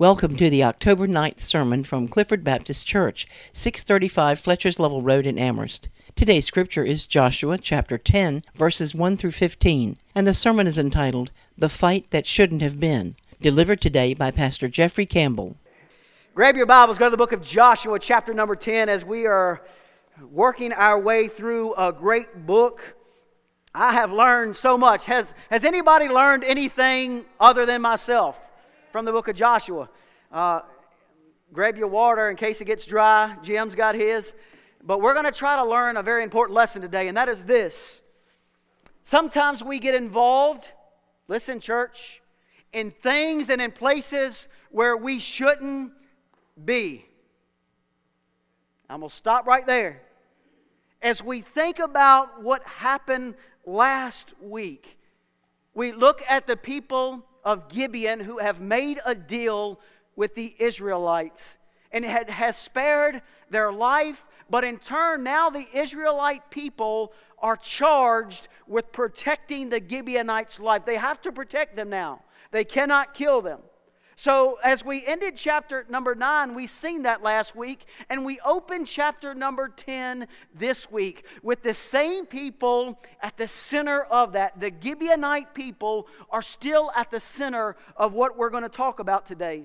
Welcome 0.00 0.36
to 0.36 0.48
the 0.48 0.62
October 0.62 1.08
9th 1.08 1.40
sermon 1.40 1.82
from 1.82 2.06
Clifford 2.06 2.44
Baptist 2.44 2.86
Church, 2.86 3.26
635 3.52 4.38
Fletcher's 4.38 4.78
Level 4.78 5.02
Road 5.02 5.26
in 5.26 5.40
Amherst. 5.40 5.88
Today's 6.14 6.46
scripture 6.46 6.84
is 6.84 7.04
Joshua 7.04 7.58
chapter 7.58 7.98
10, 7.98 8.44
verses 8.54 8.94
1 8.94 9.16
through 9.16 9.32
15, 9.32 9.96
and 10.14 10.24
the 10.24 10.34
sermon 10.34 10.68
is 10.68 10.78
entitled 10.78 11.32
The 11.56 11.68
Fight 11.68 12.12
That 12.12 12.28
Shouldn't 12.28 12.62
Have 12.62 12.78
Been, 12.78 13.16
delivered 13.40 13.80
today 13.80 14.14
by 14.14 14.30
Pastor 14.30 14.68
Jeffrey 14.68 15.04
Campbell. 15.04 15.56
Grab 16.32 16.54
your 16.54 16.66
Bibles, 16.66 16.96
go 16.96 17.06
to 17.06 17.10
the 17.10 17.16
book 17.16 17.32
of 17.32 17.42
Joshua, 17.42 17.98
chapter 17.98 18.32
number 18.32 18.54
10, 18.54 18.88
as 18.88 19.04
we 19.04 19.26
are 19.26 19.62
working 20.30 20.72
our 20.74 21.00
way 21.00 21.26
through 21.26 21.74
a 21.74 21.92
great 21.92 22.46
book. 22.46 22.94
I 23.74 23.94
have 23.94 24.12
learned 24.12 24.54
so 24.54 24.78
much. 24.78 25.06
Has, 25.06 25.34
has 25.50 25.64
anybody 25.64 26.06
learned 26.06 26.44
anything 26.44 27.24
other 27.40 27.66
than 27.66 27.82
myself 27.82 28.38
from 28.98 29.04
the 29.04 29.12
book 29.12 29.28
of 29.28 29.36
Joshua? 29.36 29.88
Uh, 30.32 30.58
grab 31.52 31.76
your 31.76 31.86
water 31.86 32.30
in 32.30 32.36
case 32.36 32.60
it 32.60 32.64
gets 32.64 32.84
dry. 32.84 33.36
Jim's 33.44 33.76
got 33.76 33.94
his. 33.94 34.32
But 34.82 35.00
we're 35.00 35.12
going 35.12 35.24
to 35.24 35.30
try 35.30 35.54
to 35.54 35.64
learn 35.64 35.96
a 35.96 36.02
very 36.02 36.24
important 36.24 36.56
lesson 36.56 36.82
today, 36.82 37.06
and 37.06 37.16
that 37.16 37.28
is 37.28 37.44
this. 37.44 38.00
Sometimes 39.04 39.62
we 39.62 39.78
get 39.78 39.94
involved, 39.94 40.68
listen, 41.28 41.60
church, 41.60 42.20
in 42.72 42.90
things 42.90 43.50
and 43.50 43.62
in 43.62 43.70
places 43.70 44.48
where 44.72 44.96
we 44.96 45.20
shouldn't 45.20 45.92
be. 46.64 47.06
I'm 48.90 48.98
going 48.98 49.10
to 49.10 49.14
stop 49.14 49.46
right 49.46 49.64
there. 49.64 50.02
As 51.02 51.22
we 51.22 51.42
think 51.42 51.78
about 51.78 52.42
what 52.42 52.64
happened 52.64 53.36
last 53.64 54.32
week, 54.42 54.98
we 55.72 55.92
look 55.92 56.20
at 56.28 56.48
the 56.48 56.56
people 56.56 57.24
of 57.44 57.68
Gibeon 57.68 58.20
who 58.20 58.38
have 58.38 58.60
made 58.60 59.00
a 59.04 59.14
deal 59.14 59.80
with 60.16 60.34
the 60.34 60.54
Israelites 60.58 61.56
and 61.92 62.04
it 62.04 62.30
has 62.30 62.56
spared 62.56 63.22
their 63.50 63.72
life, 63.72 64.24
but 64.50 64.64
in 64.64 64.78
turn, 64.78 65.22
now 65.22 65.50
the 65.50 65.66
Israelite 65.72 66.50
people 66.50 67.12
are 67.38 67.56
charged 67.56 68.48
with 68.66 68.92
protecting 68.92 69.68
the 69.68 69.82
Gibeonites' 69.86 70.60
life. 70.60 70.84
They 70.84 70.96
have 70.96 71.20
to 71.22 71.32
protect 71.32 71.76
them 71.76 71.90
now, 71.90 72.22
they 72.50 72.64
cannot 72.64 73.14
kill 73.14 73.40
them. 73.40 73.60
So, 74.20 74.58
as 74.64 74.84
we 74.84 75.06
ended 75.06 75.36
chapter 75.36 75.86
number 75.88 76.12
nine, 76.16 76.56
we 76.56 76.66
seen 76.66 77.02
that 77.02 77.22
last 77.22 77.54
week, 77.54 77.84
and 78.10 78.24
we 78.24 78.40
opened 78.44 78.88
chapter 78.88 79.32
number 79.32 79.68
10 79.68 80.26
this 80.52 80.90
week 80.90 81.24
with 81.44 81.62
the 81.62 81.72
same 81.72 82.26
people 82.26 82.98
at 83.22 83.36
the 83.36 83.46
center 83.46 84.02
of 84.02 84.32
that. 84.32 84.58
The 84.58 84.72
Gibeonite 84.72 85.54
people 85.54 86.08
are 86.30 86.42
still 86.42 86.90
at 86.96 87.12
the 87.12 87.20
center 87.20 87.76
of 87.96 88.12
what 88.12 88.36
we're 88.36 88.50
going 88.50 88.64
to 88.64 88.68
talk 88.68 88.98
about 88.98 89.24
today. 89.24 89.62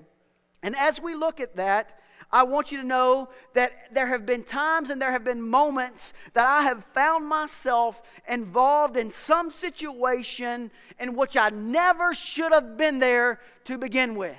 And 0.62 0.76
as 0.76 1.02
we 1.02 1.16
look 1.16 1.40
at 1.40 1.56
that, 1.56 1.98
I 2.32 2.44
want 2.44 2.72
you 2.72 2.80
to 2.80 2.84
know 2.84 3.30
that 3.54 3.72
there 3.92 4.08
have 4.08 4.26
been 4.26 4.44
times 4.44 4.90
and 4.90 5.02
there 5.02 5.12
have 5.12 5.24
been 5.24 5.42
moments 5.42 6.14
that 6.34 6.48
I 6.48 6.64
have 6.64 6.84
found 6.94 7.28
myself 7.28 8.02
involved 8.28 8.98
in 8.98 9.10
some 9.10 9.52
situation 9.52 10.72
in 11.00 11.16
which 11.16 11.38
I 11.38 11.50
never 11.50 12.14
should 12.16 12.52
have 12.52 12.78
been 12.78 13.00
there 13.00 13.40
to 13.66 13.78
begin 13.78 14.16
with. 14.16 14.36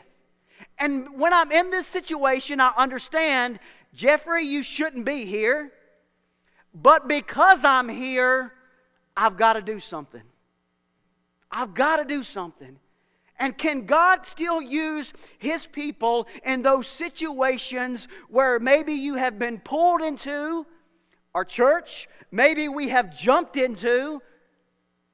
And 0.79 1.19
when 1.19 1.33
I'm 1.33 1.53
in 1.53 1.71
this 1.71 1.87
situation, 1.87 2.61
I 2.61 2.73
understand, 2.77 3.59
Jeffrey, 3.93 4.45
you 4.45 4.63
shouldn't 4.63 5.05
be 5.05 5.25
here. 5.25 5.73
But 6.75 7.07
because 7.09 7.65
I'm 7.65 7.89
here, 7.89 8.53
I've 9.17 9.37
got 9.37 9.55
to 9.55 9.63
do 9.63 9.79
something. 9.79 10.23
I've 11.51 11.75
got 11.75 11.99
to 11.99 12.05
do 12.05 12.23
something. 12.25 12.77
And 13.39 13.57
can 13.57 13.87
God 13.87 14.27
still 14.27 14.61
use 14.61 15.13
His 15.39 15.67
people 15.67 16.29
in 16.45 16.63
those 16.63 16.87
situations 16.87 18.09
where 18.29 18.59
maybe 18.59 18.93
you 18.93 19.15
have 19.15 19.39
been 19.39 19.59
pulled 19.59 20.03
into, 20.03 20.67
our 21.35 21.45
church, 21.45 22.09
maybe 22.31 22.69
we 22.69 22.89
have 22.89 23.17
jumped 23.17 23.57
into, 23.57 24.23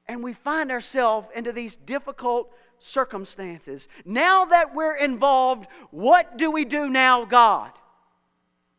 and 0.07 0.23
we 0.23 0.33
find 0.33 0.71
ourselves 0.71 1.27
into 1.35 1.51
these 1.51 1.75
difficult 1.75 2.51
circumstances. 2.79 3.87
Now 4.05 4.45
that 4.45 4.73
we're 4.73 4.95
involved, 4.95 5.67
what 5.91 6.37
do 6.37 6.51
we 6.51 6.65
do 6.65 6.89
now, 6.89 7.25
God? 7.25 7.71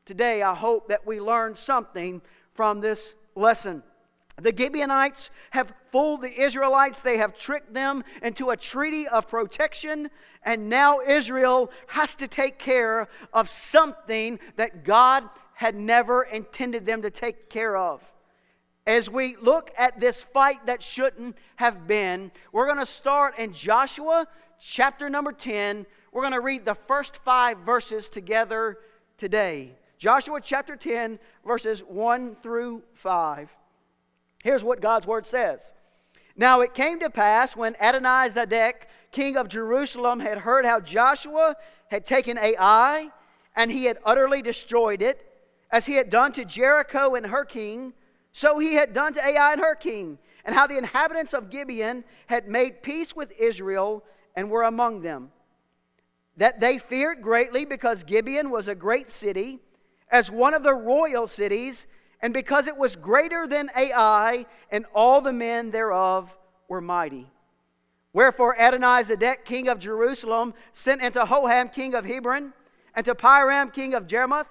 Today, 0.05 0.43
I 0.43 0.55
hope 0.55 0.89
that 0.89 1.07
we 1.07 1.21
learn 1.21 1.55
something 1.57 2.21
from 2.55 2.81
this 2.81 3.15
lesson. 3.35 3.83
The 4.41 4.55
Gibeonites 4.57 5.31
have 5.51 5.73
fooled 5.91 6.23
the 6.23 6.41
Israelites. 6.41 7.01
They 7.01 7.19
have 7.19 7.39
tricked 7.39 7.73
them 7.73 8.03
into 8.23 8.51
a 8.51 8.57
treaty 8.57 9.07
of 9.07 9.29
protection. 9.29 10.11
And 10.43 10.69
now 10.69 11.01
Israel 11.01 11.71
has 11.87 12.15
to 12.17 12.27
take 12.27 12.59
care 12.59 13.09
of 13.33 13.49
something 13.49 14.41
that 14.57 14.85
God 14.85 15.29
had 15.55 15.77
never 15.77 16.25
intended 16.25 16.85
them 16.87 17.03
to 17.03 17.11
take 17.11 17.49
care 17.49 17.77
of. 17.77 18.03
As 18.87 19.09
we 19.09 19.37
look 19.37 19.71
at 19.79 20.01
this 20.01 20.25
fight 20.25 20.67
that 20.67 20.83
shouldn't 20.83 21.37
have 21.57 21.87
been, 21.87 22.33
we're 22.51 22.67
going 22.67 22.79
to 22.79 22.87
start 22.87 23.39
in 23.39 23.53
Joshua 23.53 24.27
chapter 24.61 25.09
number 25.09 25.33
10. 25.33 25.87
We're 26.13 26.23
going 26.23 26.33
to 26.33 26.41
read 26.41 26.65
the 26.65 26.75
first 26.75 27.19
five 27.19 27.59
verses 27.59 28.09
together 28.09 28.79
today. 29.19 29.77
Joshua 29.99 30.41
chapter 30.43 30.75
10, 30.75 31.21
verses 31.47 31.81
1 31.87 32.37
through 32.43 32.83
5. 32.95 33.51
Here's 34.43 34.65
what 34.65 34.81
God's 34.81 35.07
word 35.07 35.29
says. 35.29 35.73
Now 36.37 36.63
it 36.63 36.75
came 36.75 36.99
to 37.01 37.11
pass 37.11 37.55
when 37.55 37.75
Adonizedek, 37.75 38.87
king 39.13 39.37
of 39.37 39.49
Jerusalem, 39.49 40.19
had 40.19 40.39
heard 40.39 40.67
how 40.67 40.81
Joshua 40.81 41.55
had 41.89 42.05
taken 42.05 42.37
Ai 42.37 43.11
and 43.55 43.71
he 43.71 43.85
had 43.85 43.99
utterly 44.05 44.43
destroyed 44.43 45.03
it, 45.03 45.25
as 45.71 45.87
he 45.87 45.95
had 45.95 46.11
done 46.11 46.33
to 46.33 46.45
Jericho 46.45 47.15
and 47.15 47.27
her 47.27 47.45
king, 47.45 47.93
so 48.33 48.59
he 48.59 48.75
had 48.75 48.93
done 48.93 49.15
to 49.15 49.25
Ai 49.27 49.53
and 49.53 49.61
her 49.61 49.75
king, 49.75 50.19
and 50.45 50.55
how 50.55 50.67
the 50.67 50.79
inhabitants 50.79 51.35
of 51.35 51.51
Gibeon 51.51 52.05
had 52.27 52.49
made 52.49 52.83
peace 52.83 53.15
with 53.15 53.33
Israel 53.39 54.05
and 54.35 54.51
were 54.51 54.65
among 54.65 55.03
them. 55.03 55.31
That 56.37 56.61
they 56.61 56.79
feared 56.79 57.23
greatly 57.23 57.65
because 57.65 58.05
Gibeon 58.05 58.51
was 58.51 58.69
a 58.69 58.75
great 58.75 59.11
city, 59.11 59.61
as 60.11 60.31
one 60.31 60.55
of 60.55 60.63
the 60.63 60.75
royal 60.75 61.27
cities 61.27 61.87
and 62.23 62.33
because 62.33 62.69
it 62.69 62.77
was 62.77 62.95
greater 62.95 63.49
than 63.49 63.69
Ai, 63.77 64.47
and 64.71 64.87
all 64.95 65.21
the 65.21 65.33
men 65.33 65.71
thereof 65.71 66.31
were 66.69 66.81
mighty. 66.81 67.29
Wherefore 68.13 68.57
Adonizedek, 68.57 69.45
king 69.45 69.69
of 69.69 69.81
Jerusalem, 69.81 70.55
sent 70.73 71.03
unto 71.03 71.21
Hoham, 71.21 71.73
king 71.73 71.95
of 71.95 72.05
Hebron, 72.05 72.53
and 72.95 73.05
to 73.07 73.15
Piram, 73.15 73.73
king 73.73 73.95
of 73.95 74.07
Jarmuth, 74.07 74.47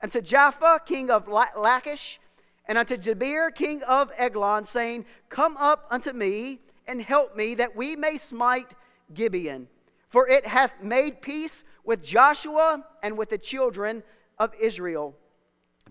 and 0.00 0.12
to 0.12 0.22
Japha, 0.22 0.84
king 0.86 1.10
of 1.10 1.26
Lachish, 1.26 2.20
and 2.66 2.76
unto 2.76 2.96
Debir, 2.96 3.54
king 3.54 3.82
of 3.84 4.10
Eglon, 4.16 4.64
saying, 4.64 5.06
Come 5.28 5.56
up 5.56 5.86
unto 5.90 6.12
me, 6.12 6.60
and 6.86 7.00
help 7.00 7.36
me, 7.36 7.54
that 7.54 7.76
we 7.76 7.96
may 7.96 8.18
smite 8.18 8.74
Gibeon. 9.14 9.68
For 10.08 10.28
it 10.28 10.46
hath 10.46 10.72
made 10.82 11.20
peace 11.20 11.64
with 11.84 12.02
Joshua 12.02 12.84
and 13.02 13.16
with 13.16 13.30
the 13.30 13.38
children 13.38 14.02
of 14.38 14.52
Israel. 14.60 15.14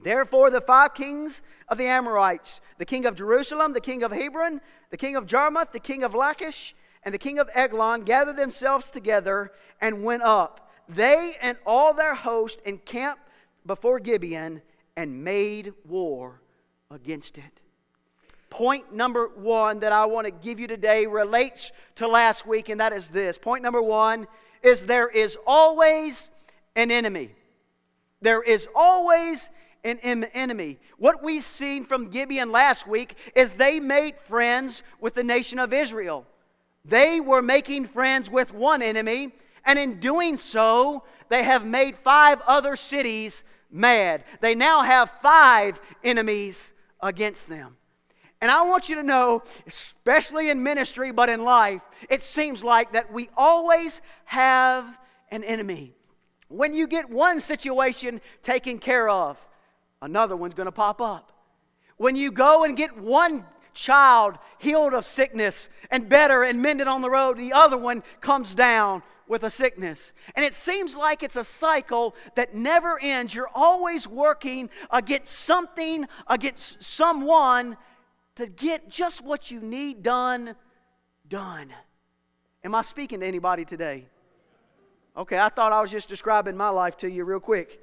Therefore, 0.04 0.50
the 0.50 0.62
five 0.62 0.94
kings 0.94 1.42
of 1.70 1.78
the 1.78 1.88
Amorites, 1.88 2.60
the 2.78 2.86
king 2.86 3.06
of 3.06 3.16
Jerusalem, 3.16 3.72
the 3.72 3.82
king 3.82 4.04
of 4.04 4.12
Hebron, 4.12 4.60
the 4.90 4.98
king 4.98 5.16
of 5.16 5.26
Jarmuth, 5.26 5.72
the 5.72 5.80
king 5.80 6.04
of 6.04 6.14
Lachish, 6.14 6.76
and 7.04 7.14
the 7.14 7.20
king 7.20 7.40
of 7.40 7.50
Eglon, 7.54 8.04
gathered 8.04 8.36
themselves 8.36 8.92
together 8.92 9.54
and 9.80 10.04
went 10.04 10.24
up. 10.24 10.72
They 10.90 11.36
and 11.42 11.58
all 11.66 11.94
their 11.94 12.16
host 12.16 12.60
encamped 12.66 13.22
before 13.66 14.00
Gibeon 14.00 14.62
and 14.98 15.24
made 15.24 15.74
war 15.86 16.42
against 16.92 17.38
it. 17.38 17.44
Point 18.50 18.94
number 18.94 19.28
one 19.28 19.80
that 19.80 19.92
I 19.92 20.06
want 20.06 20.26
to 20.26 20.32
give 20.32 20.60
you 20.60 20.68
today 20.68 21.08
relates 21.08 21.72
to 21.96 22.08
last 22.08 22.46
week, 22.46 22.70
and 22.70 22.80
that 22.80 22.94
is 22.94 23.08
this. 23.08 23.38
Point 23.38 23.64
number 23.64 23.82
one 23.82 24.28
is 24.64 24.82
there 24.82 25.10
is 25.10 25.38
always 25.46 26.30
an 26.76 26.92
enemy. 26.92 27.32
There 28.22 28.42
is 28.42 28.68
always 28.74 29.50
an 29.84 30.00
enemy. 30.00 30.80
What 30.98 31.24
we've 31.24 31.44
seen 31.44 31.86
from 31.86 32.10
Gibeon 32.10 32.52
last 32.52 32.88
week 32.88 33.16
is 33.36 33.54
they 33.54 33.80
made 33.80 34.16
friends 34.28 34.84
with 35.00 35.16
the 35.16 35.24
nation 35.24 35.60
of 35.60 35.74
Israel. 35.74 36.26
They 36.86 37.20
were 37.20 37.42
making 37.42 37.88
friends 37.88 38.30
with 38.30 38.54
one 38.54 38.82
enemy, 38.82 39.32
and 39.66 39.78
in 39.78 40.00
doing 40.00 40.38
so, 40.38 41.04
they 41.30 41.44
have 41.44 41.66
made 41.66 41.98
five 41.98 42.42
other 42.48 42.76
cities 42.76 43.44
mad. 43.72 44.24
They 44.40 44.56
now 44.56 44.82
have 44.82 45.10
five 45.22 45.80
enemies 46.04 46.72
against 47.02 47.48
them. 47.48 47.78
And 48.42 48.52
I 48.52 48.64
want 48.64 48.90
you 48.90 48.96
to 48.96 49.04
know, 49.04 49.44
especially 49.66 50.50
in 50.50 50.62
ministry, 50.62 51.12
but 51.12 51.30
in 51.30 51.44
life, 51.44 51.82
it 52.10 52.22
seems 52.22 52.64
like 52.64 52.94
that 52.94 53.12
we 53.12 53.30
always 53.36 54.02
have 54.26 54.86
an 55.32 55.44
enemy. 55.44 55.94
When 56.48 56.74
you 56.74 56.88
get 56.88 57.10
one 57.10 57.40
situation 57.40 58.22
taken 58.44 58.78
care 58.78 59.10
of, 59.10 59.38
another 60.02 60.36
one's 60.36 60.54
going 60.54 60.66
to 60.66 60.72
pop 60.72 61.02
up. 61.02 61.32
When 61.98 62.16
you 62.16 62.32
go 62.32 62.66
and 62.66 62.76
get 62.76 62.96
one 62.98 63.46
child 63.74 64.38
healed 64.58 64.94
of 64.94 65.06
sickness 65.06 65.70
and 65.90 66.08
better 66.08 66.44
and 66.44 66.62
mended 66.62 66.88
on 66.88 67.02
the 67.02 67.10
road, 67.10 67.38
the 67.38 67.54
other 67.54 67.78
one 67.78 68.04
comes 68.22 68.54
down 68.54 69.02
with 69.28 69.44
a 69.44 69.50
sickness. 69.50 70.14
And 70.36 70.46
it 70.46 70.54
seems 70.54 70.96
like 70.96 71.24
it's 71.24 71.36
a 71.36 71.44
cycle 71.44 72.16
that 72.36 72.56
never 72.56 73.00
ends. 73.02 73.34
You're 73.34 73.50
always 73.54 74.08
working 74.08 74.70
against 74.92 75.34
something, 75.34 76.08
against 76.28 76.84
someone 76.84 77.78
to 78.36 78.48
get 78.48 78.90
just 78.90 79.22
what 79.22 79.50
you 79.50 79.60
need 79.60 80.04
done, 80.04 80.56
done. 81.28 81.74
Am 82.64 82.76
I 82.76 82.82
speaking 82.82 83.22
to 83.22 83.26
anybody 83.26 83.66
today? 83.66 84.06
Okay, 85.18 85.40
I 85.40 85.50
thought 85.50 85.72
I 85.72 85.82
was 85.82 85.92
just 85.92 86.10
describing 86.10 86.58
my 86.58 86.70
life 86.70 86.98
to 86.98 87.10
you 87.10 87.24
real 87.24 87.40
quick. 87.40 87.82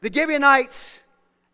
The 0.00 0.12
Gibeonites, 0.12 1.00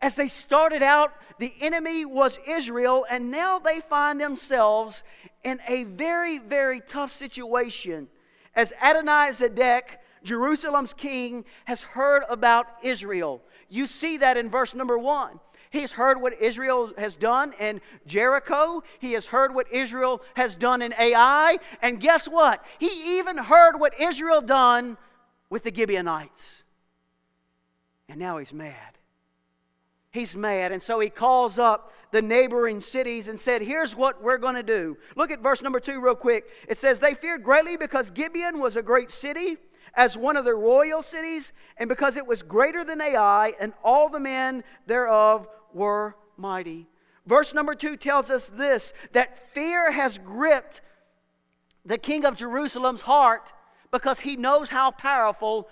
as 0.00 0.14
they 0.14 0.28
started 0.28 0.82
out, 0.82 1.12
the 1.38 1.52
enemy 1.60 2.04
was 2.04 2.38
Israel, 2.48 3.04
and 3.10 3.30
now 3.30 3.58
they 3.58 3.80
find 3.80 4.20
themselves 4.20 5.02
in 5.44 5.60
a 5.68 5.84
very, 5.84 6.38
very 6.38 6.80
tough 6.80 7.12
situation 7.12 8.08
as 8.54 8.72
Adonai 8.80 9.30
Zedek, 9.30 9.82
Jerusalem's 10.22 10.94
king, 10.94 11.44
has 11.64 11.82
heard 11.82 12.22
about 12.28 12.66
Israel. 12.82 13.42
You 13.68 13.86
see 13.86 14.18
that 14.18 14.36
in 14.36 14.50
verse 14.50 14.74
number 14.74 14.98
one. 14.98 15.40
He's 15.70 15.90
heard 15.90 16.20
what 16.20 16.38
Israel 16.40 16.92
has 16.98 17.16
done 17.16 17.54
in 17.58 17.80
Jericho. 18.06 18.82
He 18.98 19.12
has 19.12 19.26
heard 19.26 19.54
what 19.54 19.72
Israel 19.72 20.20
has 20.34 20.54
done 20.54 20.82
in 20.82 20.92
Ai. 20.98 21.58
And 21.80 21.98
guess 21.98 22.28
what? 22.28 22.62
He 22.78 23.18
even 23.18 23.38
heard 23.38 23.80
what 23.80 23.98
Israel 23.98 24.42
done 24.42 24.98
with 25.48 25.62
the 25.64 25.74
Gibeonites. 25.74 26.62
And 28.06 28.20
now 28.20 28.36
he's 28.36 28.52
mad. 28.52 28.98
He's 30.10 30.36
mad. 30.36 30.72
And 30.72 30.82
so 30.82 31.00
he 31.00 31.08
calls 31.08 31.58
up 31.58 31.90
the 32.12 32.22
neighboring 32.22 32.80
cities 32.80 33.26
and 33.26 33.40
said, 33.40 33.62
Here's 33.62 33.96
what 33.96 34.22
we're 34.22 34.38
going 34.38 34.54
to 34.54 34.62
do. 34.62 34.96
Look 35.16 35.30
at 35.30 35.40
verse 35.40 35.62
number 35.62 35.80
two, 35.80 36.00
real 36.00 36.14
quick. 36.14 36.44
It 36.68 36.78
says, 36.78 37.00
They 37.00 37.14
feared 37.14 37.42
greatly 37.42 37.76
because 37.76 38.10
Gibeon 38.10 38.60
was 38.60 38.76
a 38.76 38.82
great 38.82 39.10
city 39.10 39.56
as 39.94 40.16
one 40.16 40.36
of 40.36 40.44
the 40.44 40.54
royal 40.54 41.02
cities, 41.02 41.52
and 41.76 41.88
because 41.88 42.16
it 42.16 42.26
was 42.26 42.42
greater 42.42 42.84
than 42.84 43.00
Ai, 43.00 43.52
and 43.60 43.74
all 43.82 44.08
the 44.08 44.20
men 44.20 44.62
thereof 44.86 45.48
were 45.74 46.16
mighty. 46.36 46.86
Verse 47.26 47.52
number 47.52 47.74
two 47.74 47.96
tells 47.96 48.30
us 48.30 48.48
this 48.48 48.92
that 49.12 49.52
fear 49.52 49.90
has 49.90 50.18
gripped 50.18 50.80
the 51.84 51.98
king 51.98 52.24
of 52.24 52.36
Jerusalem's 52.36 53.02
heart 53.02 53.52
because 53.90 54.20
he 54.20 54.36
knows 54.36 54.68
how 54.68 54.90
powerful 54.90 55.68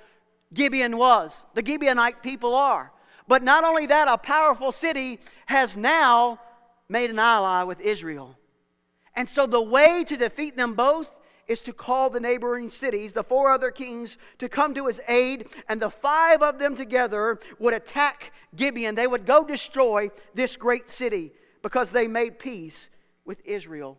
Gibeon 0.52 0.96
was. 0.96 1.42
The 1.54 1.62
Gibeonite 1.62 2.22
people 2.22 2.54
are. 2.54 2.92
But 3.30 3.44
not 3.44 3.62
only 3.62 3.86
that, 3.86 4.08
a 4.08 4.18
powerful 4.18 4.72
city 4.72 5.20
has 5.46 5.76
now 5.76 6.40
made 6.88 7.10
an 7.10 7.20
ally 7.20 7.62
with 7.62 7.80
Israel. 7.80 8.36
And 9.14 9.28
so 9.28 9.46
the 9.46 9.62
way 9.62 10.02
to 10.08 10.16
defeat 10.16 10.56
them 10.56 10.74
both 10.74 11.08
is 11.46 11.62
to 11.62 11.72
call 11.72 12.10
the 12.10 12.18
neighboring 12.18 12.70
cities, 12.70 13.12
the 13.12 13.22
four 13.22 13.52
other 13.52 13.70
kings, 13.70 14.18
to 14.40 14.48
come 14.48 14.74
to 14.74 14.88
his 14.88 15.00
aid, 15.06 15.46
and 15.68 15.80
the 15.80 15.90
five 15.90 16.42
of 16.42 16.58
them 16.58 16.74
together 16.74 17.38
would 17.60 17.72
attack 17.72 18.32
Gibeon. 18.56 18.96
They 18.96 19.06
would 19.06 19.26
go 19.26 19.44
destroy 19.44 20.10
this 20.34 20.56
great 20.56 20.88
city 20.88 21.30
because 21.62 21.90
they 21.90 22.08
made 22.08 22.40
peace 22.40 22.88
with 23.24 23.38
Israel. 23.44 23.96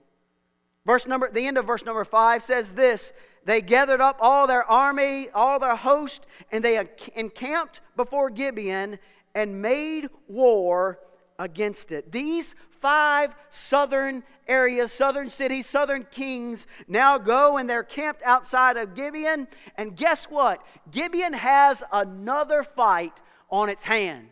Verse 0.86 1.08
number, 1.08 1.32
the 1.32 1.48
end 1.48 1.58
of 1.58 1.66
verse 1.66 1.86
number 1.86 2.04
five 2.04 2.44
says 2.44 2.72
this 2.72 3.14
They 3.46 3.62
gathered 3.62 4.02
up 4.02 4.18
all 4.20 4.46
their 4.46 4.70
army, 4.70 5.30
all 5.30 5.58
their 5.58 5.78
host, 5.78 6.26
and 6.52 6.62
they 6.62 6.86
encamped 7.16 7.80
before 7.96 8.30
Gibeon 8.30 9.00
and 9.36 9.62
made 9.62 10.10
war 10.28 11.00
against 11.40 11.92
it. 11.92 12.12
These 12.12 12.56
five 12.82 13.34
southern 13.50 14.24
areas, 14.48 14.92
southern 14.92 15.30
cities, 15.30 15.68
southern 15.68 16.06
kings 16.12 16.68
now 16.88 17.18
go 17.18 17.58
and 17.58 17.70
they're 17.70 17.84
camped 17.84 18.24
outside 18.24 18.78
of 18.78 18.96
Gibeon. 18.96 19.48
And 19.76 19.96
guess 19.96 20.26
what? 20.26 20.64
Gibeon 20.92 21.34
has 21.34 21.84
another 21.92 22.64
fight 22.64 23.14
on 23.50 23.70
its 23.70 23.84
hand. 23.84 24.30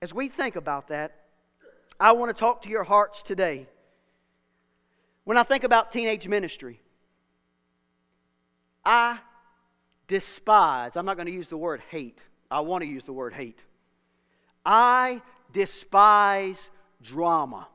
As 0.00 0.12
we 0.12 0.28
think 0.28 0.56
about 0.56 0.88
that, 0.88 1.16
I 1.98 2.12
want 2.12 2.34
to 2.34 2.38
talk 2.38 2.62
to 2.62 2.68
your 2.68 2.84
hearts 2.84 3.22
today. 3.22 3.68
When 5.24 5.36
I 5.36 5.44
think 5.44 5.62
about 5.62 5.92
teenage 5.92 6.26
ministry, 6.26 6.80
I 8.84 9.18
despise, 10.12 10.94
I'm 10.94 11.06
not 11.06 11.16
going 11.16 11.26
to 11.26 11.32
use 11.32 11.48
the 11.48 11.56
word 11.56 11.80
hate, 11.88 12.18
I 12.50 12.60
want 12.60 12.82
to 12.82 12.86
use 12.86 13.02
the 13.02 13.14
word 13.14 13.32
hate. 13.32 13.58
I 14.62 15.22
despise 15.54 16.68
drama. 17.02 17.66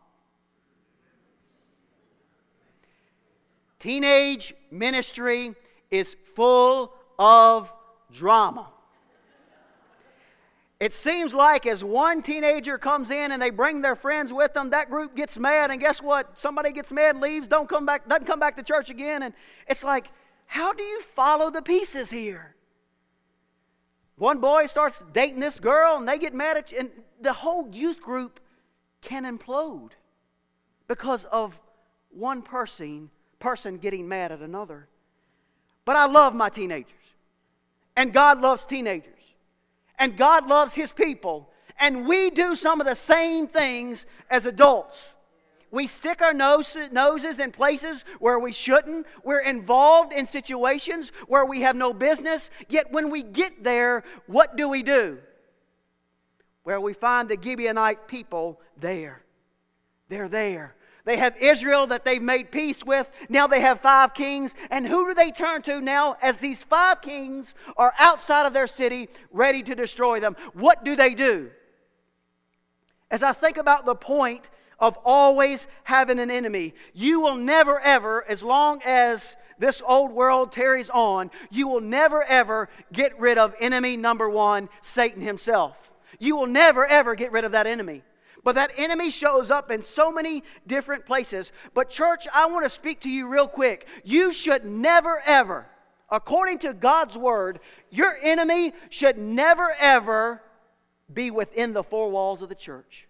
Teenage 3.79 4.53
ministry 4.69 5.55
is 5.89 6.15
full 6.35 6.93
of 7.17 7.71
drama. 8.13 8.67
It 10.79 10.93
seems 10.93 11.33
like 11.33 11.65
as 11.65 11.83
one 11.83 12.21
teenager 12.21 12.77
comes 12.77 13.09
in 13.09 13.31
and 13.31 13.41
they 13.41 13.49
bring 13.49 13.81
their 13.81 13.95
friends 13.95 14.31
with 14.31 14.53
them, 14.53 14.69
that 14.69 14.91
group 14.91 15.15
gets 15.15 15.39
mad, 15.39 15.71
and 15.71 15.79
guess 15.79 16.03
what? 16.03 16.39
Somebody 16.39 16.71
gets 16.71 16.91
mad, 16.91 17.19
leaves, 17.19 17.47
don't 17.47 17.67
come 17.67 17.87
back, 17.87 18.07
doesn't 18.07 18.27
come 18.27 18.39
back 18.39 18.55
to 18.57 18.63
church 18.63 18.91
again, 18.91 19.23
and 19.23 19.33
it's 19.67 19.83
like, 19.83 20.11
how 20.47 20.73
do 20.73 20.83
you 20.83 21.01
follow 21.15 21.51
the 21.51 21.61
pieces 21.61 22.09
here? 22.09 22.55
One 24.17 24.39
boy 24.39 24.65
starts 24.65 25.01
dating 25.13 25.39
this 25.39 25.59
girl 25.59 25.97
and 25.97 26.07
they 26.07 26.17
get 26.17 26.33
mad 26.33 26.57
at 26.57 26.71
you, 26.71 26.79
and 26.79 26.89
the 27.21 27.33
whole 27.33 27.69
youth 27.71 28.01
group 28.01 28.39
can 29.01 29.25
implode 29.25 29.91
because 30.87 31.25
of 31.25 31.57
one 32.09 32.41
person, 32.41 33.11
person 33.39 33.77
getting 33.77 34.07
mad 34.07 34.31
at 34.31 34.39
another. 34.39 34.87
But 35.85 35.95
I 35.95 36.07
love 36.07 36.33
my 36.33 36.49
teenagers. 36.49 36.93
And 37.95 38.11
God 38.11 38.41
loves 38.41 38.65
teenagers. 38.65 39.13
And 39.99 40.17
God 40.17 40.47
loves 40.47 40.73
His 40.73 40.91
people. 40.91 41.49
And 41.79 42.07
we 42.07 42.29
do 42.29 42.55
some 42.55 42.81
of 42.81 42.87
the 42.87 42.95
same 42.95 43.47
things 43.47 44.05
as 44.29 44.45
adults. 44.45 45.09
We 45.77 45.85
stick 45.85 46.23
our 46.23 46.33
noses 46.33 47.39
in 47.39 47.51
places 47.51 48.03
where 48.17 48.39
we 48.39 48.51
shouldn't. 48.51 49.05
We're 49.23 49.41
involved 49.41 50.11
in 50.11 50.25
situations 50.25 51.11
where 51.27 51.45
we 51.45 51.61
have 51.61 51.75
no 51.75 51.93
business. 51.93 52.49
Yet 52.67 52.91
when 52.91 53.11
we 53.11 53.21
get 53.21 53.63
there, 53.63 54.03
what 54.25 54.55
do 54.55 54.67
we 54.67 54.81
do? 54.81 55.19
Where 56.63 56.81
we 56.81 56.93
find 56.93 57.29
the 57.29 57.37
Gibeonite 57.37 58.07
people 58.07 58.59
there. 58.75 59.21
They're 60.09 60.27
there. 60.27 60.73
They 61.05 61.17
have 61.17 61.37
Israel 61.37 61.85
that 61.85 62.03
they've 62.03 62.23
made 62.23 62.51
peace 62.51 62.83
with. 62.83 63.07
Now 63.29 63.45
they 63.45 63.61
have 63.61 63.79
five 63.79 64.15
kings. 64.15 64.55
And 64.71 64.87
who 64.87 65.05
do 65.05 65.13
they 65.13 65.29
turn 65.29 65.61
to 65.61 65.79
now 65.79 66.15
as 66.23 66.39
these 66.39 66.63
five 66.63 67.03
kings 67.03 67.53
are 67.77 67.93
outside 67.99 68.47
of 68.47 68.53
their 68.53 68.65
city 68.65 69.09
ready 69.31 69.61
to 69.61 69.75
destroy 69.75 70.19
them? 70.19 70.37
What 70.53 70.83
do 70.83 70.95
they 70.95 71.13
do? 71.13 71.51
As 73.11 73.21
I 73.21 73.33
think 73.33 73.57
about 73.57 73.85
the 73.85 73.93
point 73.93 74.49
of 74.79 74.97
always 75.03 75.67
having 75.83 76.19
an 76.19 76.31
enemy. 76.31 76.73
You 76.93 77.19
will 77.19 77.35
never, 77.35 77.79
ever, 77.79 78.23
as 78.27 78.43
long 78.43 78.81
as 78.83 79.35
this 79.59 79.81
old 79.85 80.11
world 80.11 80.51
tarries 80.51 80.89
on, 80.89 81.31
you 81.49 81.67
will 81.67 81.81
never, 81.81 82.23
ever 82.23 82.69
get 82.93 83.19
rid 83.19 83.37
of 83.37 83.55
enemy 83.59 83.97
number 83.97 84.29
one, 84.29 84.69
Satan 84.81 85.21
himself. 85.21 85.75
You 86.19 86.35
will 86.35 86.47
never, 86.47 86.85
ever 86.85 87.15
get 87.15 87.31
rid 87.31 87.43
of 87.43 87.53
that 87.53 87.67
enemy. 87.67 88.03
But 88.43 88.55
that 88.55 88.71
enemy 88.77 89.09
shows 89.09 89.51
up 89.51 89.71
in 89.71 89.83
so 89.83 90.11
many 90.11 90.43
different 90.67 91.05
places. 91.05 91.51
But, 91.73 91.89
church, 91.89 92.27
I 92.33 92.45
want 92.45 92.63
to 92.63 92.69
speak 92.69 93.01
to 93.01 93.09
you 93.09 93.27
real 93.27 93.47
quick. 93.47 93.87
You 94.03 94.31
should 94.31 94.63
never, 94.63 95.21
ever, 95.25 95.65
according 96.09 96.59
to 96.59 96.73
God's 96.73 97.17
word, 97.17 97.59
your 97.89 98.15
enemy 98.21 98.73
should 98.89 99.17
never, 99.17 99.73
ever 99.79 100.41
be 101.11 101.31
within 101.31 101.73
the 101.73 101.83
four 101.83 102.09
walls 102.09 102.41
of 102.41 102.49
the 102.49 102.55
church. 102.55 103.06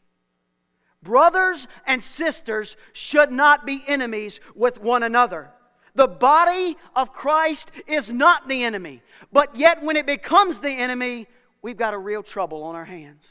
Brothers 1.08 1.68
and 1.86 2.04
sisters 2.04 2.76
should 2.92 3.32
not 3.32 3.66
be 3.66 3.82
enemies 3.88 4.42
with 4.56 4.82
one 4.82 5.04
another. 5.04 5.50
The 5.96 6.06
body 6.06 6.76
of 6.98 7.14
Christ 7.14 7.72
is 7.88 8.12
not 8.12 8.50
the 8.50 8.66
enemy. 8.66 9.02
But 9.32 9.56
yet, 9.56 9.82
when 9.82 9.96
it 9.96 10.06
becomes 10.06 10.60
the 10.60 10.70
enemy, 10.70 11.28
we've 11.62 11.78
got 11.78 11.94
a 11.94 11.98
real 11.98 12.24
trouble 12.24 12.62
on 12.62 12.76
our 12.76 12.84
hands. 12.84 13.24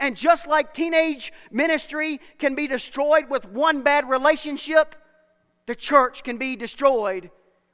And 0.00 0.16
just 0.16 0.46
like 0.46 0.72
teenage 0.72 1.30
ministry 1.50 2.18
can 2.38 2.54
be 2.54 2.66
destroyed 2.66 3.28
with 3.28 3.44
one 3.44 3.82
bad 3.82 4.08
relationship, 4.08 4.96
the 5.66 5.74
church 5.74 6.24
can 6.24 6.38
be 6.38 6.56
destroyed 6.56 7.30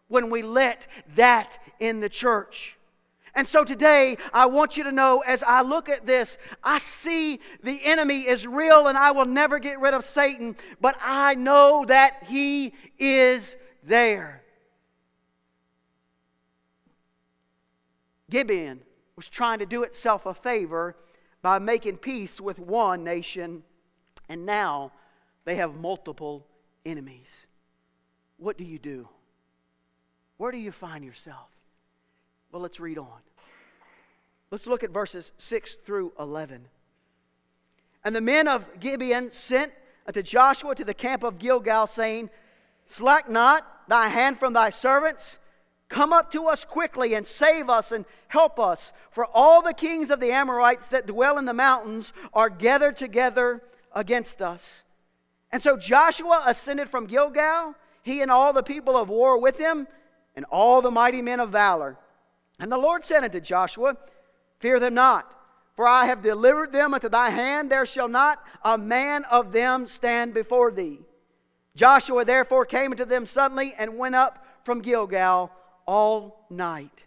when 0.08 0.28
we 0.28 0.42
let 0.42 0.88
that 1.14 1.60
in 1.78 2.00
the 2.00 2.08
church. 2.08 2.76
And 3.38 3.46
so 3.46 3.62
today, 3.62 4.16
I 4.32 4.46
want 4.46 4.76
you 4.76 4.82
to 4.82 4.90
know 4.90 5.20
as 5.20 5.44
I 5.44 5.62
look 5.62 5.88
at 5.88 6.04
this, 6.04 6.36
I 6.64 6.78
see 6.78 7.38
the 7.62 7.80
enemy 7.84 8.22
is 8.22 8.44
real 8.48 8.88
and 8.88 8.98
I 8.98 9.12
will 9.12 9.26
never 9.26 9.60
get 9.60 9.78
rid 9.78 9.94
of 9.94 10.04
Satan, 10.04 10.56
but 10.80 10.96
I 11.00 11.36
know 11.36 11.84
that 11.86 12.24
he 12.26 12.74
is 12.98 13.54
there. 13.84 14.42
Gibeon 18.28 18.80
was 19.14 19.28
trying 19.28 19.60
to 19.60 19.66
do 19.66 19.84
itself 19.84 20.26
a 20.26 20.34
favor 20.34 20.96
by 21.40 21.60
making 21.60 21.98
peace 21.98 22.40
with 22.40 22.58
one 22.58 23.04
nation, 23.04 23.62
and 24.28 24.46
now 24.46 24.90
they 25.44 25.54
have 25.54 25.76
multiple 25.76 26.44
enemies. 26.84 27.28
what 28.36 28.58
do 28.58 28.64
you 28.64 28.80
do? 28.80 29.08
Where 30.38 30.50
do 30.50 30.58
you 30.58 30.72
find 30.72 31.04
yourself? 31.04 31.50
Well, 32.50 32.62
let's 32.62 32.80
read 32.80 32.98
on. 32.98 33.20
Let's 34.50 34.66
look 34.66 34.82
at 34.82 34.90
verses 34.90 35.32
6 35.38 35.76
through 35.84 36.12
11. 36.18 36.66
And 38.04 38.16
the 38.16 38.20
men 38.20 38.48
of 38.48 38.64
Gibeon 38.80 39.30
sent 39.30 39.72
unto 40.06 40.22
Joshua 40.22 40.74
to 40.74 40.84
the 40.84 40.94
camp 40.94 41.22
of 41.22 41.38
Gilgal, 41.38 41.86
saying, 41.86 42.30
Slack 42.86 43.28
not 43.28 43.66
thy 43.88 44.08
hand 44.08 44.38
from 44.38 44.54
thy 44.54 44.70
servants. 44.70 45.38
Come 45.88 46.12
up 46.12 46.32
to 46.32 46.46
us 46.46 46.64
quickly 46.64 47.14
and 47.14 47.26
save 47.26 47.68
us 47.68 47.92
and 47.92 48.04
help 48.28 48.58
us. 48.58 48.92
For 49.10 49.26
all 49.26 49.62
the 49.62 49.74
kings 49.74 50.10
of 50.10 50.20
the 50.20 50.32
Amorites 50.32 50.88
that 50.88 51.06
dwell 51.06 51.38
in 51.38 51.44
the 51.44 51.54
mountains 51.54 52.12
are 52.32 52.50
gathered 52.50 52.96
together 52.96 53.62
against 53.92 54.40
us. 54.40 54.82
And 55.50 55.62
so 55.62 55.76
Joshua 55.76 56.42
ascended 56.46 56.90
from 56.90 57.06
Gilgal, 57.06 57.74
he 58.02 58.20
and 58.22 58.30
all 58.30 58.52
the 58.52 58.62
people 58.62 58.96
of 58.96 59.08
war 59.08 59.38
with 59.38 59.58
him, 59.58 59.86
and 60.36 60.44
all 60.50 60.82
the 60.82 60.90
mighty 60.90 61.22
men 61.22 61.40
of 61.40 61.50
valor. 61.50 61.96
And 62.58 62.70
the 62.70 62.78
Lord 62.78 63.04
said 63.04 63.24
unto 63.24 63.40
Joshua, 63.40 63.96
Fear 64.60 64.80
them 64.80 64.94
not, 64.94 65.32
for 65.76 65.86
I 65.86 66.06
have 66.06 66.22
delivered 66.22 66.72
them 66.72 66.94
into 66.94 67.08
thy 67.08 67.30
hand. 67.30 67.70
There 67.70 67.86
shall 67.86 68.08
not 68.08 68.42
a 68.62 68.76
man 68.76 69.24
of 69.24 69.52
them 69.52 69.86
stand 69.86 70.34
before 70.34 70.70
thee. 70.70 71.00
Joshua 71.76 72.24
therefore 72.24 72.64
came 72.64 72.90
unto 72.90 73.04
them 73.04 73.24
suddenly 73.24 73.72
and 73.78 73.96
went 73.96 74.16
up 74.16 74.44
from 74.64 74.80
Gilgal 74.80 75.52
all 75.86 76.44
night. 76.50 77.04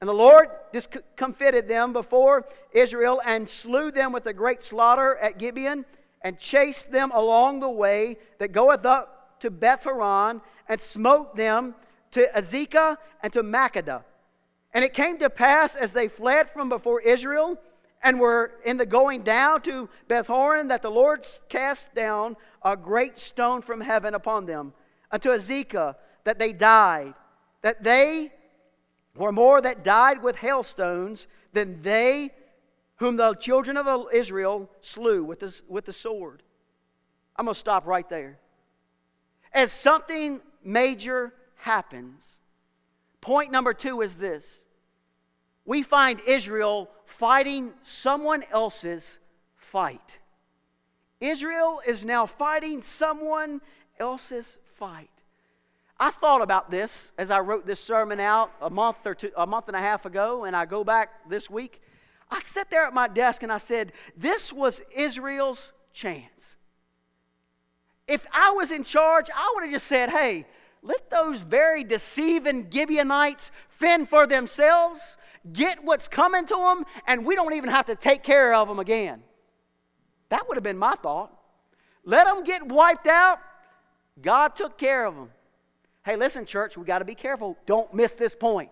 And 0.00 0.08
the 0.08 0.14
Lord 0.14 0.48
discomfited 0.72 1.68
them 1.68 1.92
before 1.92 2.44
Israel 2.72 3.22
and 3.24 3.48
slew 3.48 3.90
them 3.90 4.12
with 4.12 4.26
a 4.26 4.32
great 4.32 4.62
slaughter 4.62 5.16
at 5.16 5.38
Gibeon 5.38 5.86
and 6.22 6.38
chased 6.38 6.90
them 6.90 7.12
along 7.12 7.60
the 7.60 7.70
way 7.70 8.18
that 8.38 8.52
goeth 8.52 8.84
up 8.84 9.40
to 9.40 9.50
Beth 9.50 9.84
Horon 9.84 10.40
and 10.68 10.80
smote 10.80 11.36
them 11.36 11.74
to 12.10 12.26
Azekah 12.34 12.96
and 13.22 13.32
to 13.32 13.42
Makkedah. 13.42 14.02
And 14.74 14.84
it 14.84 14.92
came 14.92 15.18
to 15.18 15.30
pass 15.30 15.76
as 15.76 15.92
they 15.92 16.08
fled 16.08 16.50
from 16.50 16.68
before 16.68 17.00
Israel 17.00 17.56
and 18.02 18.20
were 18.20 18.52
in 18.64 18.76
the 18.76 18.84
going 18.84 19.22
down 19.22 19.62
to 19.62 19.88
Beth 20.08 20.26
Horon 20.26 20.68
that 20.68 20.82
the 20.82 20.90
Lord 20.90 21.26
cast 21.48 21.94
down 21.94 22.36
a 22.62 22.76
great 22.76 23.16
stone 23.16 23.62
from 23.62 23.80
heaven 23.80 24.14
upon 24.14 24.44
them 24.44 24.74
unto 25.10 25.30
Azekah 25.30 25.94
that 26.24 26.38
they 26.38 26.52
died, 26.52 27.14
that 27.62 27.84
they 27.84 28.32
were 29.16 29.32
more 29.32 29.60
that 29.60 29.84
died 29.84 30.22
with 30.22 30.36
hailstones 30.36 31.28
than 31.52 31.80
they 31.82 32.30
whom 32.96 33.16
the 33.16 33.34
children 33.34 33.76
of 33.76 34.08
Israel 34.12 34.68
slew 34.80 35.24
with 35.24 35.40
the, 35.40 35.60
with 35.68 35.84
the 35.84 35.92
sword. 35.92 36.42
I'm 37.36 37.46
going 37.46 37.54
to 37.54 37.58
stop 37.58 37.86
right 37.86 38.08
there. 38.08 38.38
As 39.52 39.72
something 39.72 40.40
major 40.64 41.32
happens, 41.56 42.24
point 43.20 43.50
number 43.50 43.72
two 43.72 44.02
is 44.02 44.14
this 44.14 44.46
we 45.64 45.82
find 45.82 46.20
Israel 46.26 46.90
fighting 47.06 47.72
someone 47.82 48.44
else's 48.50 49.18
fight. 49.56 50.18
Israel 51.20 51.80
is 51.86 52.04
now 52.04 52.26
fighting 52.26 52.82
someone 52.82 53.60
else's 53.98 54.58
fight. 54.76 55.10
I 55.98 56.10
thought 56.10 56.42
about 56.42 56.70
this 56.70 57.10
as 57.16 57.30
I 57.30 57.40
wrote 57.40 57.66
this 57.66 57.80
sermon 57.82 58.20
out 58.20 58.50
a 58.60 58.68
month 58.68 58.98
or 59.06 59.14
two, 59.14 59.30
a 59.36 59.46
month 59.46 59.68
and 59.68 59.76
a 59.76 59.80
half 59.80 60.06
ago, 60.06 60.44
and 60.44 60.56
I 60.56 60.66
go 60.66 60.84
back 60.84 61.28
this 61.28 61.48
week. 61.48 61.80
I 62.30 62.40
sat 62.40 62.68
there 62.68 62.84
at 62.84 62.92
my 62.92 63.06
desk 63.06 63.42
and 63.42 63.52
I 63.52 63.58
said, 63.58 63.92
This 64.16 64.52
was 64.52 64.82
Israel's 64.94 65.72
chance. 65.92 66.56
If 68.08 68.26
I 68.32 68.50
was 68.50 68.70
in 68.70 68.84
charge, 68.84 69.30
I 69.34 69.52
would 69.54 69.64
have 69.64 69.72
just 69.72 69.86
said, 69.86 70.10
Hey, 70.10 70.46
let 70.82 71.10
those 71.10 71.40
very 71.40 71.84
deceiving 71.84 72.68
Gibeonites 72.70 73.50
fend 73.68 74.08
for 74.08 74.26
themselves 74.26 75.00
get 75.52 75.84
what's 75.84 76.08
coming 76.08 76.46
to 76.46 76.54
them, 76.54 76.84
and 77.06 77.24
we 77.24 77.34
don't 77.34 77.54
even 77.54 77.70
have 77.70 77.86
to 77.86 77.96
take 77.96 78.22
care 78.22 78.54
of 78.54 78.68
them 78.68 78.78
again. 78.78 79.22
That 80.30 80.48
would 80.48 80.56
have 80.56 80.64
been 80.64 80.78
my 80.78 80.94
thought. 81.02 81.32
Let 82.04 82.26
them 82.26 82.44
get 82.44 82.66
wiped 82.66 83.06
out. 83.06 83.40
God 84.20 84.56
took 84.56 84.78
care 84.78 85.06
of 85.06 85.14
them. 85.14 85.30
Hey, 86.04 86.16
listen, 86.16 86.44
church, 86.44 86.76
we 86.76 86.84
got 86.84 86.98
to 86.98 87.04
be 87.04 87.14
careful. 87.14 87.56
Don't 87.66 87.92
miss 87.94 88.12
this 88.12 88.34
point. 88.34 88.70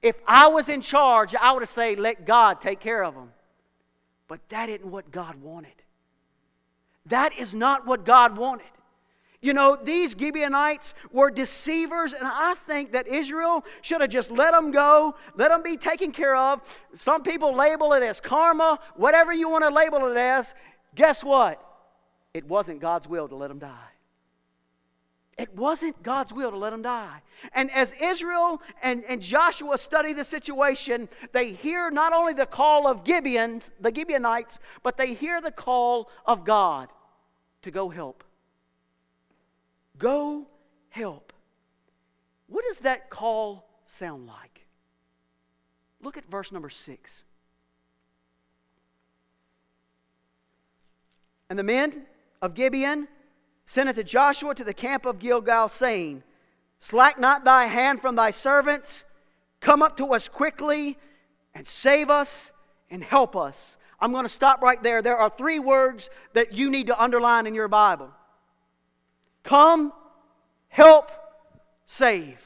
If 0.00 0.16
I 0.26 0.48
was 0.48 0.68
in 0.68 0.80
charge, 0.80 1.34
I 1.34 1.52
would 1.52 1.62
have 1.62 1.70
said, 1.70 1.98
let 1.98 2.24
God 2.24 2.60
take 2.60 2.80
care 2.80 3.04
of 3.04 3.14
them. 3.14 3.32
But 4.28 4.40
that 4.50 4.68
isn't 4.68 4.86
what 4.86 5.10
God 5.10 5.36
wanted. 5.42 5.72
That 7.06 7.36
is 7.38 7.54
not 7.54 7.86
what 7.86 8.04
God 8.04 8.36
wanted. 8.36 8.66
You 9.40 9.54
know, 9.54 9.78
these 9.80 10.16
Gibeonites 10.18 10.94
were 11.12 11.30
deceivers, 11.30 12.12
and 12.12 12.22
I 12.24 12.54
think 12.66 12.92
that 12.92 13.06
Israel 13.06 13.64
should 13.82 14.00
have 14.00 14.10
just 14.10 14.32
let 14.32 14.50
them 14.50 14.72
go, 14.72 15.14
let 15.36 15.48
them 15.48 15.62
be 15.62 15.76
taken 15.76 16.10
care 16.10 16.34
of. 16.34 16.60
Some 16.94 17.22
people 17.22 17.54
label 17.54 17.92
it 17.92 18.02
as 18.02 18.20
karma, 18.20 18.80
whatever 18.96 19.32
you 19.32 19.48
want 19.48 19.62
to 19.62 19.70
label 19.70 20.10
it 20.10 20.16
as. 20.16 20.54
Guess 20.96 21.22
what? 21.22 21.64
It 22.34 22.46
wasn't 22.46 22.80
God's 22.80 23.06
will 23.06 23.28
to 23.28 23.36
let 23.36 23.48
them 23.48 23.60
die. 23.60 23.90
It 25.38 25.54
wasn't 25.54 26.02
God's 26.02 26.32
will 26.32 26.50
to 26.50 26.56
let 26.56 26.70
them 26.70 26.82
die. 26.82 27.22
And 27.52 27.70
as 27.70 27.94
Israel 28.02 28.60
and, 28.82 29.04
and 29.04 29.22
Joshua 29.22 29.78
study 29.78 30.12
the 30.12 30.24
situation, 30.24 31.08
they 31.32 31.52
hear 31.52 31.92
not 31.92 32.12
only 32.12 32.32
the 32.32 32.44
call 32.44 32.88
of 32.88 33.04
Gibeon, 33.04 33.62
the 33.80 33.94
Gibeonites, 33.94 34.58
but 34.82 34.96
they 34.96 35.14
hear 35.14 35.40
the 35.40 35.52
call 35.52 36.10
of 36.26 36.44
God 36.44 36.88
to 37.62 37.70
go 37.70 37.88
help. 37.88 38.24
Go 39.98 40.46
help. 40.90 41.32
What 42.46 42.64
does 42.66 42.78
that 42.78 43.10
call 43.10 43.68
sound 43.86 44.26
like? 44.26 44.64
Look 46.00 46.16
at 46.16 46.24
verse 46.30 46.52
number 46.52 46.70
six. 46.70 47.22
And 51.50 51.58
the 51.58 51.64
men 51.64 52.06
of 52.40 52.54
Gibeon 52.54 53.08
sent 53.66 53.88
unto 53.88 54.02
Joshua 54.02 54.54
to 54.54 54.64
the 54.64 54.74
camp 54.74 55.04
of 55.06 55.18
Gilgal, 55.18 55.68
saying, 55.68 56.22
Slack 56.80 57.18
not 57.18 57.44
thy 57.44 57.66
hand 57.66 58.00
from 58.00 58.14
thy 58.14 58.30
servants, 58.30 59.04
come 59.60 59.82
up 59.82 59.96
to 59.96 60.14
us 60.14 60.28
quickly 60.28 60.96
and 61.54 61.66
save 61.66 62.08
us 62.08 62.52
and 62.90 63.02
help 63.02 63.36
us. 63.36 63.76
I'm 64.00 64.12
going 64.12 64.24
to 64.24 64.32
stop 64.32 64.62
right 64.62 64.80
there. 64.82 65.02
There 65.02 65.16
are 65.16 65.28
three 65.28 65.58
words 65.58 66.08
that 66.34 66.52
you 66.52 66.70
need 66.70 66.86
to 66.86 67.02
underline 67.02 67.46
in 67.46 67.54
your 67.54 67.68
Bible 67.68 68.10
Come, 69.48 69.94
help, 70.68 71.10
save. 71.86 72.38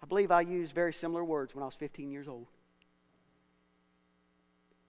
I 0.00 0.06
believe 0.06 0.30
I 0.30 0.42
used 0.42 0.72
very 0.72 0.92
similar 0.92 1.24
words 1.24 1.56
when 1.56 1.64
I 1.64 1.66
was 1.66 1.74
15 1.74 2.12
years 2.12 2.28
old. 2.28 2.46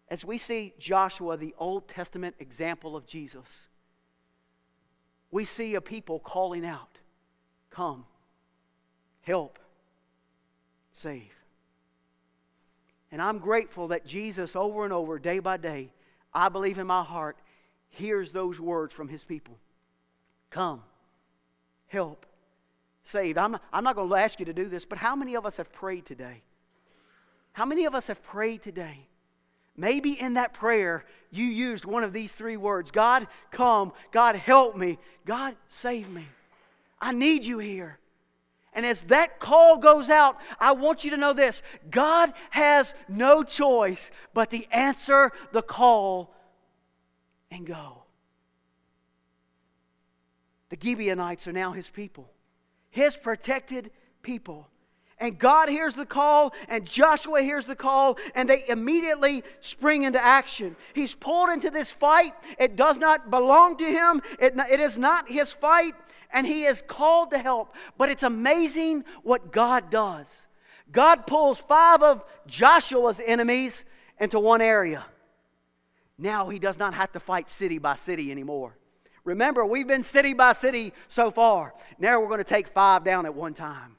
As 0.07 0.23
we 0.23 0.37
see 0.37 0.75
Joshua, 0.77 1.35
the 1.35 1.55
Old 1.57 1.87
Testament 1.87 2.35
example 2.37 2.95
of 2.95 3.07
Jesus, 3.07 3.47
we 5.31 5.45
see 5.45 5.73
a 5.73 5.81
people 5.81 6.19
calling 6.19 6.63
out, 6.63 6.99
Come, 7.71 8.05
help, 9.23 9.57
save. 10.93 11.40
And 13.11 13.21
I'm 13.21 13.39
grateful 13.39 13.89
that 13.89 14.05
Jesus, 14.05 14.55
over 14.55 14.83
and 14.83 14.93
over, 14.93 15.19
day 15.19 15.39
by 15.39 15.57
day, 15.57 15.89
I 16.33 16.49
believe 16.49 16.77
in 16.77 16.87
my 16.87 17.03
heart, 17.03 17.37
hears 17.89 18.31
those 18.31 18.59
words 18.59 18.93
from 18.93 19.07
his 19.07 19.23
people 19.23 19.57
Come, 20.49 20.81
help, 21.87 22.25
save. 23.05 23.37
I'm, 23.37 23.57
I'm 23.71 23.83
not 23.83 23.95
going 23.95 24.09
to 24.09 24.15
ask 24.15 24.39
you 24.39 24.45
to 24.45 24.53
do 24.53 24.67
this, 24.67 24.85
but 24.85 24.97
how 24.97 25.15
many 25.15 25.35
of 25.35 25.45
us 25.45 25.57
have 25.57 25.71
prayed 25.71 26.05
today? 26.05 26.41
How 27.53 27.65
many 27.65 27.85
of 27.85 27.95
us 27.95 28.07
have 28.07 28.23
prayed 28.23 28.61
today? 28.61 29.07
Maybe 29.77 30.19
in 30.19 30.35
that 30.35 30.53
prayer, 30.53 31.05
you 31.31 31.45
used 31.45 31.85
one 31.85 32.03
of 32.03 32.13
these 32.13 32.31
three 32.31 32.57
words 32.57 32.91
God, 32.91 33.27
come. 33.51 33.93
God, 34.11 34.35
help 34.35 34.75
me. 34.75 34.99
God, 35.25 35.55
save 35.69 36.09
me. 36.09 36.27
I 36.99 37.13
need 37.13 37.45
you 37.45 37.59
here. 37.59 37.97
And 38.73 38.85
as 38.85 39.01
that 39.01 39.39
call 39.39 39.77
goes 39.77 40.09
out, 40.09 40.37
I 40.59 40.71
want 40.71 41.03
you 41.03 41.11
to 41.11 41.17
know 41.17 41.33
this 41.33 41.61
God 41.89 42.33
has 42.51 42.93
no 43.09 43.43
choice 43.43 44.11
but 44.33 44.49
to 44.51 44.65
answer 44.71 45.31
the 45.51 45.61
call 45.61 46.33
and 47.49 47.65
go. 47.65 48.03
The 50.69 50.77
Gibeonites 50.81 51.47
are 51.47 51.51
now 51.51 51.73
his 51.73 51.89
people, 51.89 52.31
his 52.89 53.17
protected 53.17 53.91
people. 54.21 54.67
And 55.17 55.37
God 55.37 55.69
hears 55.69 55.93
the 55.93 56.05
call, 56.05 56.51
and 56.67 56.83
Joshua 56.83 57.43
hears 57.43 57.65
the 57.65 57.75
call, 57.75 58.17
and 58.33 58.49
they 58.49 58.63
immediately 58.67 59.43
spring 59.59 60.01
into 60.03 60.23
action. 60.23 60.75
He's 60.95 61.13
pulled 61.13 61.49
into 61.49 61.69
this 61.69 61.91
fight. 61.91 62.33
It 62.57 62.75
does 62.75 62.97
not 62.97 63.29
belong 63.29 63.77
to 63.77 63.85
him, 63.85 64.21
it, 64.39 64.55
it 64.57 64.79
is 64.79 64.97
not 64.97 65.29
his 65.29 65.51
fight 65.51 65.93
and 66.33 66.45
he 66.45 66.65
is 66.65 66.83
called 66.87 67.31
to 67.31 67.37
help. 67.37 67.73
But 67.97 68.09
it's 68.09 68.23
amazing 68.23 69.05
what 69.23 69.51
God 69.51 69.89
does. 69.89 70.27
God 70.91 71.27
pulls 71.27 71.59
five 71.59 72.01
of 72.01 72.23
Joshua's 72.47 73.21
enemies 73.25 73.85
into 74.19 74.39
one 74.39 74.61
area. 74.61 75.05
Now 76.17 76.49
he 76.49 76.59
does 76.59 76.77
not 76.77 76.93
have 76.93 77.11
to 77.13 77.19
fight 77.19 77.49
city 77.49 77.77
by 77.77 77.95
city 77.95 78.31
anymore. 78.31 78.77
Remember, 79.23 79.65
we've 79.65 79.87
been 79.87 80.03
city 80.03 80.33
by 80.33 80.53
city 80.53 80.93
so 81.07 81.31
far. 81.31 81.73
Now 81.99 82.19
we're 82.19 82.27
going 82.27 82.39
to 82.39 82.43
take 82.43 82.67
five 82.69 83.03
down 83.03 83.25
at 83.25 83.33
one 83.33 83.53
time. 83.53 83.95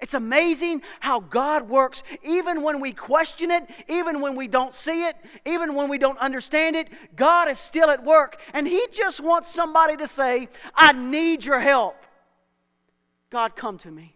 It's 0.00 0.14
amazing 0.14 0.82
how 1.00 1.20
God 1.20 1.68
works 1.68 2.02
even 2.22 2.62
when 2.62 2.80
we 2.80 2.92
question 2.92 3.50
it, 3.50 3.64
even 3.88 4.20
when 4.20 4.36
we 4.36 4.48
don't 4.48 4.74
see 4.74 5.06
it, 5.06 5.16
even 5.46 5.74
when 5.74 5.88
we 5.88 5.98
don't 5.98 6.18
understand 6.18 6.76
it. 6.76 6.88
God 7.16 7.48
is 7.48 7.58
still 7.58 7.90
at 7.90 8.04
work. 8.04 8.40
And 8.52 8.66
He 8.66 8.86
just 8.92 9.20
wants 9.20 9.52
somebody 9.52 9.96
to 9.96 10.06
say, 10.06 10.48
I 10.74 10.92
need 10.92 11.44
your 11.44 11.60
help. 11.60 11.96
God, 13.30 13.56
come 13.56 13.78
to 13.78 13.90
me. 13.90 14.14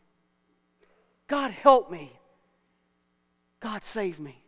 God, 1.27 1.51
help 1.51 1.91
me. 1.91 2.13
God, 3.61 3.85
save 3.85 4.19
me. 4.21 4.43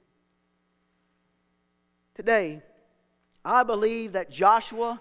Today, 2.14 2.62
I 3.44 3.62
believe 3.62 4.12
that 4.12 4.30
Joshua 4.30 5.00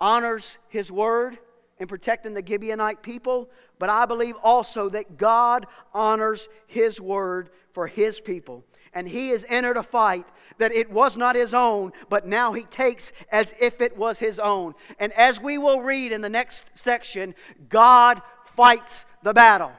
honors 0.00 0.56
his 0.68 0.90
word 0.90 1.38
in 1.78 1.86
protecting 1.86 2.34
the 2.34 2.42
Gibeonite 2.42 3.02
people, 3.02 3.48
but 3.78 3.90
I 3.90 4.06
believe 4.06 4.36
also 4.42 4.88
that 4.90 5.16
God 5.16 5.66
honors 5.94 6.48
his 6.66 7.00
word 7.00 7.50
for 7.72 7.86
his 7.86 8.20
people. 8.20 8.64
And 8.92 9.08
he 9.08 9.30
has 9.30 9.44
entered 9.48 9.76
a 9.76 9.82
fight 9.82 10.26
that 10.58 10.72
it 10.72 10.90
was 10.90 11.16
not 11.16 11.36
his 11.36 11.54
own, 11.54 11.92
but 12.08 12.26
now 12.26 12.52
he 12.52 12.64
takes 12.64 13.12
as 13.30 13.54
if 13.60 13.80
it 13.80 13.96
was 13.96 14.18
his 14.18 14.38
own. 14.38 14.74
And 14.98 15.12
as 15.12 15.40
we 15.40 15.58
will 15.58 15.80
read 15.80 16.12
in 16.12 16.20
the 16.20 16.28
next 16.28 16.64
section, 16.74 17.34
God 17.68 18.20
fights 18.56 19.04
the 19.22 19.32
battle. 19.32 19.72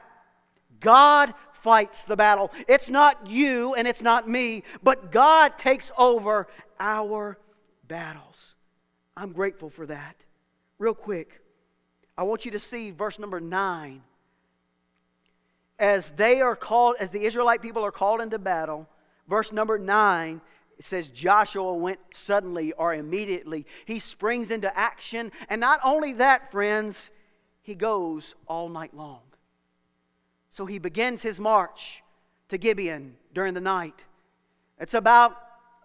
God 0.80 1.34
fights 1.62 2.04
the 2.04 2.16
battle. 2.16 2.50
It's 2.66 2.88
not 2.88 3.26
you 3.26 3.74
and 3.74 3.86
it's 3.86 4.02
not 4.02 4.28
me, 4.28 4.64
but 4.82 5.12
God 5.12 5.58
takes 5.58 5.90
over 5.98 6.48
our 6.78 7.38
battles. 7.86 8.36
I'm 9.16 9.32
grateful 9.32 9.68
for 9.68 9.84
that. 9.86 10.16
Real 10.78 10.94
quick, 10.94 11.40
I 12.20 12.22
want 12.22 12.44
you 12.44 12.50
to 12.50 12.58
see 12.58 12.90
verse 12.90 13.18
number 13.18 13.40
9. 13.40 14.02
As 15.78 16.12
they 16.16 16.42
are 16.42 16.54
called, 16.54 16.96
as 17.00 17.08
the 17.08 17.24
Israelite 17.24 17.62
people 17.62 17.82
are 17.82 17.90
called 17.90 18.20
into 18.20 18.38
battle, 18.38 18.86
verse 19.26 19.52
number 19.52 19.78
9 19.78 20.42
it 20.78 20.84
says 20.84 21.08
Joshua 21.08 21.72
went 21.74 21.98
suddenly 22.12 22.72
or 22.74 22.92
immediately. 22.92 23.64
He 23.86 23.98
springs 23.98 24.50
into 24.50 24.74
action. 24.76 25.32
And 25.48 25.62
not 25.62 25.80
only 25.82 26.12
that, 26.14 26.50
friends, 26.50 27.08
he 27.62 27.74
goes 27.74 28.34
all 28.46 28.68
night 28.68 28.94
long. 28.94 29.20
So 30.50 30.66
he 30.66 30.78
begins 30.78 31.22
his 31.22 31.40
march 31.40 32.02
to 32.50 32.58
Gibeon 32.58 33.16
during 33.32 33.54
the 33.54 33.60
night. 33.60 34.04
It's 34.78 34.94
about 34.94 35.38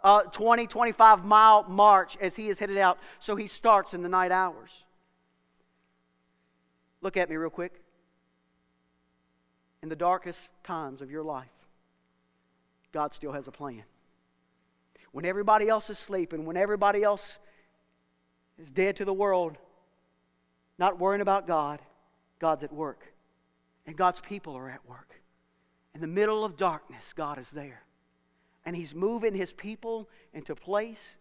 a 0.03 0.23
20, 0.33 0.67
25 0.67 1.23
mile 1.23 1.63
march 1.63 2.17
as 2.19 2.35
he 2.35 2.49
is 2.49 2.59
headed 2.59 2.77
out. 2.77 2.97
So 3.19 3.37
he 3.37 3.47
starts 3.47 3.93
in 3.93 4.01
the 4.01 4.09
night 4.09 4.31
hours. 4.31 4.84
Look 7.05 7.17
at 7.17 7.29
me 7.29 7.35
real 7.35 7.51
quick. 7.51 7.83
In 9.83 9.89
the 9.89 9.95
darkest 9.95 10.39
times 10.63 11.03
of 11.03 11.11
your 11.11 11.21
life, 11.21 11.45
God 12.91 13.13
still 13.13 13.31
has 13.31 13.47
a 13.47 13.51
plan. 13.51 13.83
When 15.11 15.23
everybody 15.23 15.69
else 15.69 15.91
is 15.91 15.99
sleeping, 15.99 16.47
when 16.47 16.57
everybody 16.57 17.03
else 17.03 17.37
is 18.57 18.71
dead 18.71 18.95
to 18.95 19.05
the 19.05 19.13
world, 19.13 19.55
not 20.79 20.97
worrying 20.97 21.21
about 21.21 21.45
God, 21.45 21.79
God's 22.39 22.63
at 22.63 22.73
work. 22.73 23.13
And 23.85 23.95
God's 23.95 24.19
people 24.19 24.55
are 24.57 24.67
at 24.67 24.89
work. 24.89 25.21
In 25.93 26.01
the 26.01 26.07
middle 26.07 26.43
of 26.43 26.57
darkness, 26.57 27.13
God 27.15 27.37
is 27.37 27.51
there. 27.51 27.83
And 28.65 28.75
He's 28.75 28.95
moving 28.95 29.35
His 29.35 29.53
people 29.53 30.09
into 30.33 30.55
place. 30.55 31.17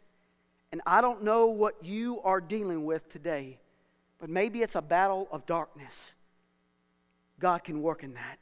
And 0.73 0.81
I 0.87 1.03
don't 1.03 1.25
know 1.25 1.49
what 1.49 1.85
you 1.85 2.23
are 2.23 2.41
dealing 2.41 2.87
with 2.87 3.07
today, 3.11 3.59
but 4.18 4.30
maybe 4.30 4.62
it's 4.62 4.75
a 4.75 4.83
battle 4.83 5.28
of 5.30 5.47
darkness. 5.47 6.12
God 7.40 7.64
can 7.64 7.83
work 7.83 8.03
in 8.03 8.14
that. 8.14 8.38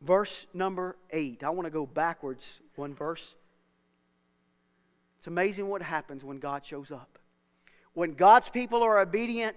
Verse 0.00 0.46
number 0.54 0.96
eight. 1.10 1.42
I 1.42 1.50
want 1.50 1.66
to 1.66 1.70
go 1.70 1.86
backwards 1.86 2.46
one 2.76 2.94
verse. 2.94 3.34
It's 5.18 5.26
amazing 5.26 5.68
what 5.68 5.82
happens 5.82 6.24
when 6.24 6.38
God 6.38 6.64
shows 6.64 6.90
up. 6.90 7.18
When 7.94 8.14
God's 8.14 8.48
people 8.48 8.82
are 8.82 9.00
obedient, 9.00 9.56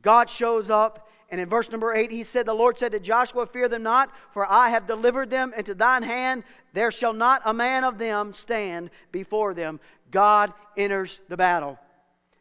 God 0.00 0.30
shows 0.30 0.70
up 0.70 1.08
and 1.32 1.40
in 1.40 1.48
verse 1.48 1.70
number 1.70 1.94
8, 1.94 2.10
he 2.10 2.24
said, 2.24 2.44
The 2.44 2.52
Lord 2.52 2.76
said 2.76 2.92
to 2.92 3.00
Joshua, 3.00 3.46
Fear 3.46 3.70
them 3.70 3.82
not, 3.82 4.12
for 4.32 4.48
I 4.48 4.68
have 4.68 4.86
delivered 4.86 5.30
them 5.30 5.54
into 5.56 5.74
thine 5.74 6.02
hand. 6.02 6.44
There 6.74 6.90
shall 6.90 7.14
not 7.14 7.40
a 7.46 7.54
man 7.54 7.84
of 7.84 7.96
them 7.96 8.34
stand 8.34 8.90
before 9.12 9.54
them. 9.54 9.80
God 10.10 10.52
enters 10.76 11.22
the 11.30 11.36
battle. 11.38 11.78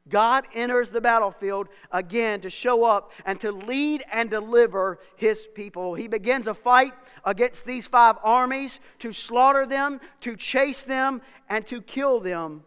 God 0.09 0.45
enters 0.53 0.89
the 0.89 1.01
battlefield 1.01 1.67
again 1.91 2.41
to 2.41 2.49
show 2.49 2.83
up 2.83 3.11
and 3.25 3.39
to 3.41 3.51
lead 3.51 4.03
and 4.11 4.29
deliver 4.29 4.99
his 5.15 5.47
people. 5.53 5.93
He 5.93 6.07
begins 6.07 6.47
a 6.47 6.53
fight 6.53 6.93
against 7.23 7.65
these 7.65 7.87
five 7.87 8.17
armies 8.23 8.79
to 8.99 9.13
slaughter 9.13 9.65
them, 9.65 10.01
to 10.21 10.35
chase 10.35 10.83
them, 10.83 11.21
and 11.49 11.65
to 11.67 11.81
kill 11.81 12.19
them. 12.19 12.63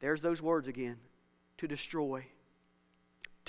There's 0.00 0.20
those 0.20 0.42
words 0.42 0.68
again 0.68 0.96
to 1.58 1.66
destroy 1.66 2.26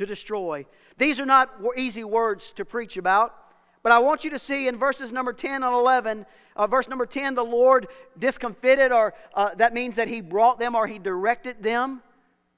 to 0.02 0.06
destroy. 0.06 0.66
These 0.98 1.20
are 1.20 1.26
not 1.26 1.52
easy 1.78 2.04
words 2.04 2.52
to 2.54 2.66
preach 2.66 2.98
about, 2.98 3.36
but 3.84 3.92
I 3.92 4.00
want 4.00 4.24
you 4.24 4.32
to 4.32 4.40
see 4.40 4.68
in 4.68 4.78
verses 4.78 5.12
number 5.12 5.34
10 5.34 5.64
and 5.64 5.74
11, 5.74 6.26
uh, 6.56 6.68
verse 6.68 6.88
number 6.88 7.06
10, 7.06 7.36
the 7.36 7.44
Lord 7.44 7.88
discomfited, 8.18 8.92
or 8.92 9.14
uh, 9.34 9.56
that 9.56 9.74
means 9.74 9.96
that 9.96 10.08
He 10.08 10.22
brought 10.22 10.60
them 10.60 10.76
or 10.76 10.88
He 10.88 11.00
directed 11.00 11.62
them 11.64 12.02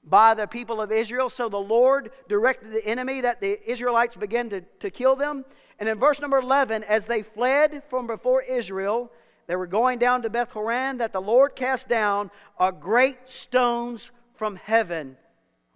by 0.06 0.34
the 0.34 0.46
people 0.46 0.80
of 0.80 0.92
Israel. 0.92 1.28
So 1.28 1.48
the 1.48 1.56
Lord 1.56 2.10
directed 2.28 2.72
the 2.72 2.84
enemy 2.86 3.20
that 3.22 3.40
the 3.40 3.58
Israelites 3.70 4.16
began 4.16 4.50
to, 4.50 4.60
to 4.80 4.90
kill 4.90 5.16
them. 5.16 5.44
And 5.78 5.88
in 5.88 5.98
verse 5.98 6.20
number 6.20 6.38
11, 6.38 6.84
as 6.84 7.04
they 7.04 7.22
fled 7.22 7.82
from 7.88 8.06
before 8.06 8.42
Israel, 8.42 9.10
they 9.46 9.56
were 9.56 9.66
going 9.66 9.98
down 9.98 10.22
to 10.22 10.30
Beth 10.30 10.50
Horon, 10.52 10.98
that 10.98 11.12
the 11.12 11.20
Lord 11.20 11.56
cast 11.56 11.88
down 11.88 12.30
a 12.58 12.72
great 12.72 13.16
stones 13.28 14.10
from 14.36 14.56
heaven. 14.56 15.16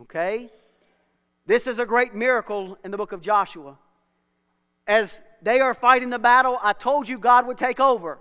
Okay? 0.00 0.50
This 1.46 1.66
is 1.66 1.78
a 1.78 1.86
great 1.86 2.14
miracle 2.14 2.78
in 2.84 2.90
the 2.90 2.96
book 2.96 3.12
of 3.12 3.20
Joshua. 3.20 3.76
As 4.86 5.20
they 5.42 5.60
are 5.60 5.74
fighting 5.74 6.10
the 6.10 6.18
battle, 6.18 6.58
I 6.62 6.72
told 6.72 7.08
you 7.08 7.18
God 7.18 7.46
would 7.46 7.58
take 7.58 7.80
over. 7.80 8.18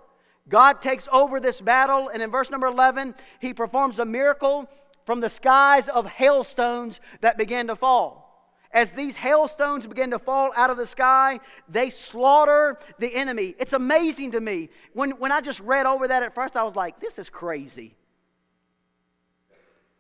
God 0.50 0.82
takes 0.82 1.08
over 1.12 1.40
this 1.40 1.60
battle, 1.60 2.10
and 2.10 2.22
in 2.22 2.32
verse 2.32 2.50
number 2.50 2.68
11, 2.68 3.16
he 3.40 3.54
performs 3.54 4.00
a 4.00 4.06
miracle 4.06 4.70
from 5.08 5.22
the 5.22 5.30
skies 5.30 5.90
of 5.90 6.06
hailstones 6.06 7.00
that 7.22 7.36
began 7.36 7.66
to 7.66 7.76
fall. 7.76 8.54
As 8.72 8.92
these 8.92 9.16
hailstones 9.16 9.88
begin 9.88 10.12
to 10.12 10.20
fall 10.20 10.52
out 10.56 10.70
of 10.70 10.78
the 10.78 10.86
sky, 10.86 11.40
they 11.68 11.90
slaughter 11.90 12.78
the 13.00 13.16
enemy. 13.16 13.56
It's 13.58 13.74
amazing 13.74 14.34
to 14.34 14.40
me. 14.40 14.70
When, 14.94 15.12
when 15.12 15.32
I 15.32 15.42
just 15.42 15.62
read 15.62 15.88
over 15.88 16.08
that 16.08 16.22
at 16.22 16.36
first, 16.36 16.56
I 16.56 16.64
was 16.64 16.76
like, 16.76 17.00
this 17.00 17.18
is 17.18 17.30
crazy. 17.30 17.96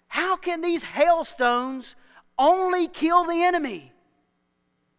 How 0.07 0.35
can 0.35 0.61
these 0.61 0.83
hailstones 0.83 1.95
only 2.37 2.87
kill 2.87 3.25
the 3.25 3.43
enemy. 3.43 3.91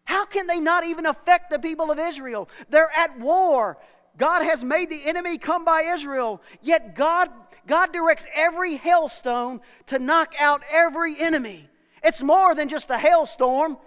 How 0.03 0.25
can 0.25 0.47
they 0.47 0.59
not 0.59 0.85
even 0.85 1.05
affect 1.05 1.49
the 1.49 1.59
people 1.59 1.91
of 1.91 1.99
Israel? 1.99 2.49
They're 2.69 2.91
at 2.95 3.19
war. 3.19 3.77
God 4.17 4.43
has 4.43 4.63
made 4.63 4.89
the 4.89 5.05
enemy 5.05 5.37
come 5.37 5.63
by 5.63 5.83
Israel, 5.93 6.41
yet 6.61 6.95
God, 6.95 7.29
God 7.69 7.93
directs 7.93 8.25
every 8.33 8.77
hailstone 8.77 9.61
to 9.85 9.99
knock 9.99 10.33
out 10.39 10.63
every 10.71 11.19
enemy. 11.19 11.69
It's 12.03 12.23
more 12.23 12.55
than 12.55 12.67
just 12.67 12.89
a 12.89 12.97
hailstorm. 12.97 13.77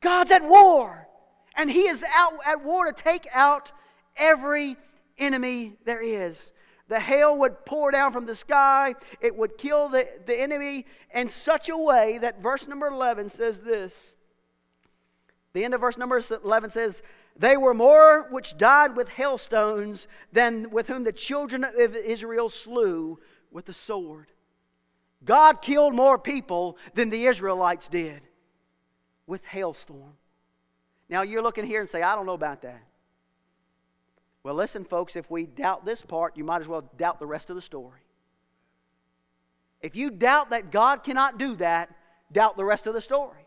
God's 0.00 0.30
at 0.30 0.44
war, 0.44 1.08
and 1.56 1.68
He 1.68 1.88
is 1.88 2.04
out 2.14 2.34
at 2.46 2.64
war 2.64 2.86
to 2.86 2.92
take 2.92 3.26
out 3.32 3.72
every 4.16 4.76
enemy 5.18 5.72
there 5.84 6.00
is. 6.00 6.52
The 6.86 7.00
hail 7.00 7.36
would 7.38 7.64
pour 7.64 7.90
down 7.90 8.12
from 8.12 8.24
the 8.24 8.36
sky. 8.36 8.94
It 9.20 9.34
would 9.34 9.58
kill 9.58 9.88
the, 9.88 10.08
the 10.26 10.40
enemy 10.40 10.86
in 11.12 11.28
such 11.28 11.68
a 11.70 11.76
way 11.76 12.18
that 12.18 12.40
verse 12.40 12.68
number 12.68 12.86
11 12.86 13.30
says 13.30 13.58
this. 13.58 13.92
The 15.54 15.64
end 15.64 15.74
of 15.74 15.80
verse 15.80 15.98
number 15.98 16.22
11 16.44 16.70
says, 16.70 17.02
They 17.36 17.56
were 17.56 17.74
more 17.74 18.26
which 18.30 18.56
died 18.56 18.96
with 18.96 19.08
hailstones 19.08 20.06
than 20.32 20.70
with 20.70 20.88
whom 20.88 21.04
the 21.04 21.12
children 21.12 21.64
of 21.64 21.96
Israel 21.96 22.48
slew 22.48 23.18
with 23.50 23.66
the 23.66 23.72
sword. 23.72 24.30
God 25.24 25.62
killed 25.62 25.94
more 25.94 26.18
people 26.18 26.76
than 26.94 27.10
the 27.10 27.26
Israelites 27.26 27.88
did 27.88 28.20
with 29.26 29.44
hailstorm. 29.44 30.14
Now 31.08 31.22
you're 31.22 31.42
looking 31.42 31.66
here 31.66 31.80
and 31.80 31.88
say, 31.88 32.02
I 32.02 32.14
don't 32.14 32.26
know 32.26 32.32
about 32.32 32.62
that. 32.62 32.82
Well, 34.42 34.54
listen, 34.54 34.84
folks, 34.84 35.14
if 35.14 35.30
we 35.30 35.46
doubt 35.46 35.84
this 35.84 36.02
part, 36.02 36.36
you 36.36 36.44
might 36.44 36.60
as 36.60 36.68
well 36.68 36.90
doubt 36.96 37.20
the 37.20 37.26
rest 37.26 37.48
of 37.48 37.56
the 37.56 37.62
story. 37.62 38.00
If 39.80 39.94
you 39.94 40.10
doubt 40.10 40.50
that 40.50 40.70
God 40.70 41.02
cannot 41.04 41.38
do 41.38 41.56
that, 41.56 41.94
doubt 42.32 42.56
the 42.56 42.64
rest 42.64 42.86
of 42.86 42.94
the 42.94 43.00
story. 43.00 43.46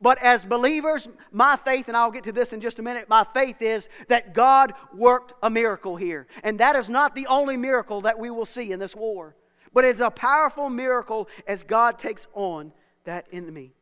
But 0.00 0.18
as 0.18 0.44
believers, 0.44 1.08
my 1.32 1.56
faith, 1.56 1.88
and 1.88 1.96
I'll 1.96 2.12
get 2.12 2.24
to 2.24 2.32
this 2.32 2.52
in 2.52 2.60
just 2.60 2.78
a 2.78 2.82
minute, 2.82 3.08
my 3.08 3.26
faith 3.34 3.60
is 3.60 3.88
that 4.06 4.32
God 4.32 4.74
worked 4.94 5.32
a 5.42 5.50
miracle 5.50 5.96
here. 5.96 6.28
And 6.44 6.60
that 6.60 6.76
is 6.76 6.88
not 6.88 7.16
the 7.16 7.26
only 7.26 7.56
miracle 7.56 8.02
that 8.02 8.18
we 8.18 8.30
will 8.30 8.46
see 8.46 8.70
in 8.70 8.78
this 8.78 8.94
war. 8.94 9.34
But 9.72 9.84
it's 9.84 10.00
a 10.00 10.10
powerful 10.10 10.70
miracle 10.70 11.28
as 11.46 11.64
God 11.64 11.98
takes 11.98 12.28
on 12.32 12.72
that 13.04 13.26
enemy. 13.32 13.72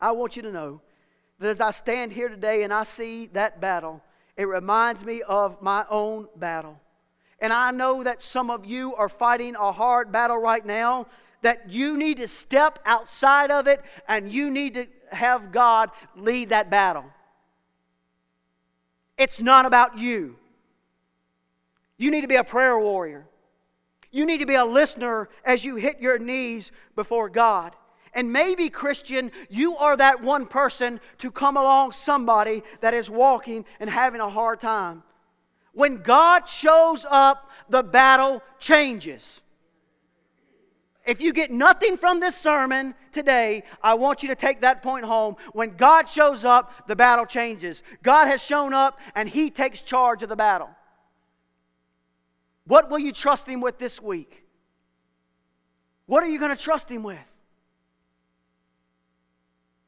I 0.00 0.12
want 0.12 0.34
you 0.36 0.42
to 0.42 0.52
know 0.52 0.80
that 1.40 1.48
as 1.48 1.60
I 1.60 1.72
stand 1.72 2.12
here 2.12 2.28
today 2.28 2.62
and 2.62 2.72
I 2.72 2.84
see 2.84 3.26
that 3.34 3.60
battle, 3.60 4.02
it 4.36 4.44
reminds 4.48 5.04
me 5.04 5.22
of 5.22 5.60
my 5.60 5.84
own 5.90 6.28
battle. 6.36 6.80
And 7.40 7.52
I 7.52 7.70
know 7.70 8.02
that 8.02 8.22
some 8.22 8.50
of 8.50 8.64
you 8.64 8.94
are 8.94 9.08
fighting 9.08 9.56
a 9.56 9.72
hard 9.72 10.10
battle 10.10 10.38
right 10.38 10.64
now, 10.64 11.06
that 11.42 11.68
you 11.70 11.96
need 11.96 12.16
to 12.18 12.28
step 12.28 12.78
outside 12.84 13.50
of 13.50 13.66
it 13.66 13.82
and 14.08 14.32
you 14.32 14.50
need 14.50 14.74
to 14.74 14.86
have 15.12 15.52
God 15.52 15.90
lead 16.16 16.50
that 16.50 16.70
battle. 16.70 17.04
It's 19.16 19.40
not 19.40 19.66
about 19.66 19.98
you. 19.98 20.36
You 21.96 22.10
need 22.10 22.20
to 22.20 22.28
be 22.28 22.36
a 22.36 22.44
prayer 22.44 22.78
warrior. 22.78 23.26
You 24.10 24.24
need 24.24 24.38
to 24.38 24.46
be 24.46 24.54
a 24.54 24.64
listener 24.64 25.28
as 25.44 25.64
you 25.64 25.76
hit 25.76 26.00
your 26.00 26.18
knees 26.18 26.72
before 26.94 27.28
God. 27.28 27.74
And 28.14 28.32
maybe, 28.32 28.70
Christian, 28.70 29.30
you 29.50 29.76
are 29.76 29.96
that 29.96 30.22
one 30.22 30.46
person 30.46 31.00
to 31.18 31.30
come 31.30 31.56
along 31.56 31.92
somebody 31.92 32.62
that 32.80 32.94
is 32.94 33.10
walking 33.10 33.64
and 33.80 33.90
having 33.90 34.20
a 34.20 34.30
hard 34.30 34.60
time. 34.60 35.02
When 35.72 35.98
God 35.98 36.48
shows 36.48 37.04
up, 37.08 37.50
the 37.68 37.82
battle 37.82 38.42
changes. 38.58 39.40
If 41.08 41.22
you 41.22 41.32
get 41.32 41.50
nothing 41.50 41.96
from 41.96 42.20
this 42.20 42.36
sermon 42.36 42.94
today, 43.12 43.62
I 43.82 43.94
want 43.94 44.22
you 44.22 44.28
to 44.28 44.34
take 44.34 44.60
that 44.60 44.82
point 44.82 45.06
home. 45.06 45.36
When 45.54 45.70
God 45.70 46.06
shows 46.06 46.44
up, 46.44 46.86
the 46.86 46.94
battle 46.94 47.24
changes. 47.24 47.82
God 48.02 48.26
has 48.26 48.42
shown 48.42 48.74
up 48.74 48.98
and 49.14 49.26
He 49.26 49.48
takes 49.48 49.80
charge 49.80 50.22
of 50.22 50.28
the 50.28 50.36
battle. 50.36 50.68
What 52.66 52.90
will 52.90 52.98
you 52.98 53.12
trust 53.12 53.48
Him 53.48 53.62
with 53.62 53.78
this 53.78 54.02
week? 54.02 54.44
What 56.04 56.22
are 56.22 56.28
you 56.28 56.38
going 56.38 56.54
to 56.54 56.62
trust 56.62 56.90
Him 56.90 57.02
with? 57.02 57.16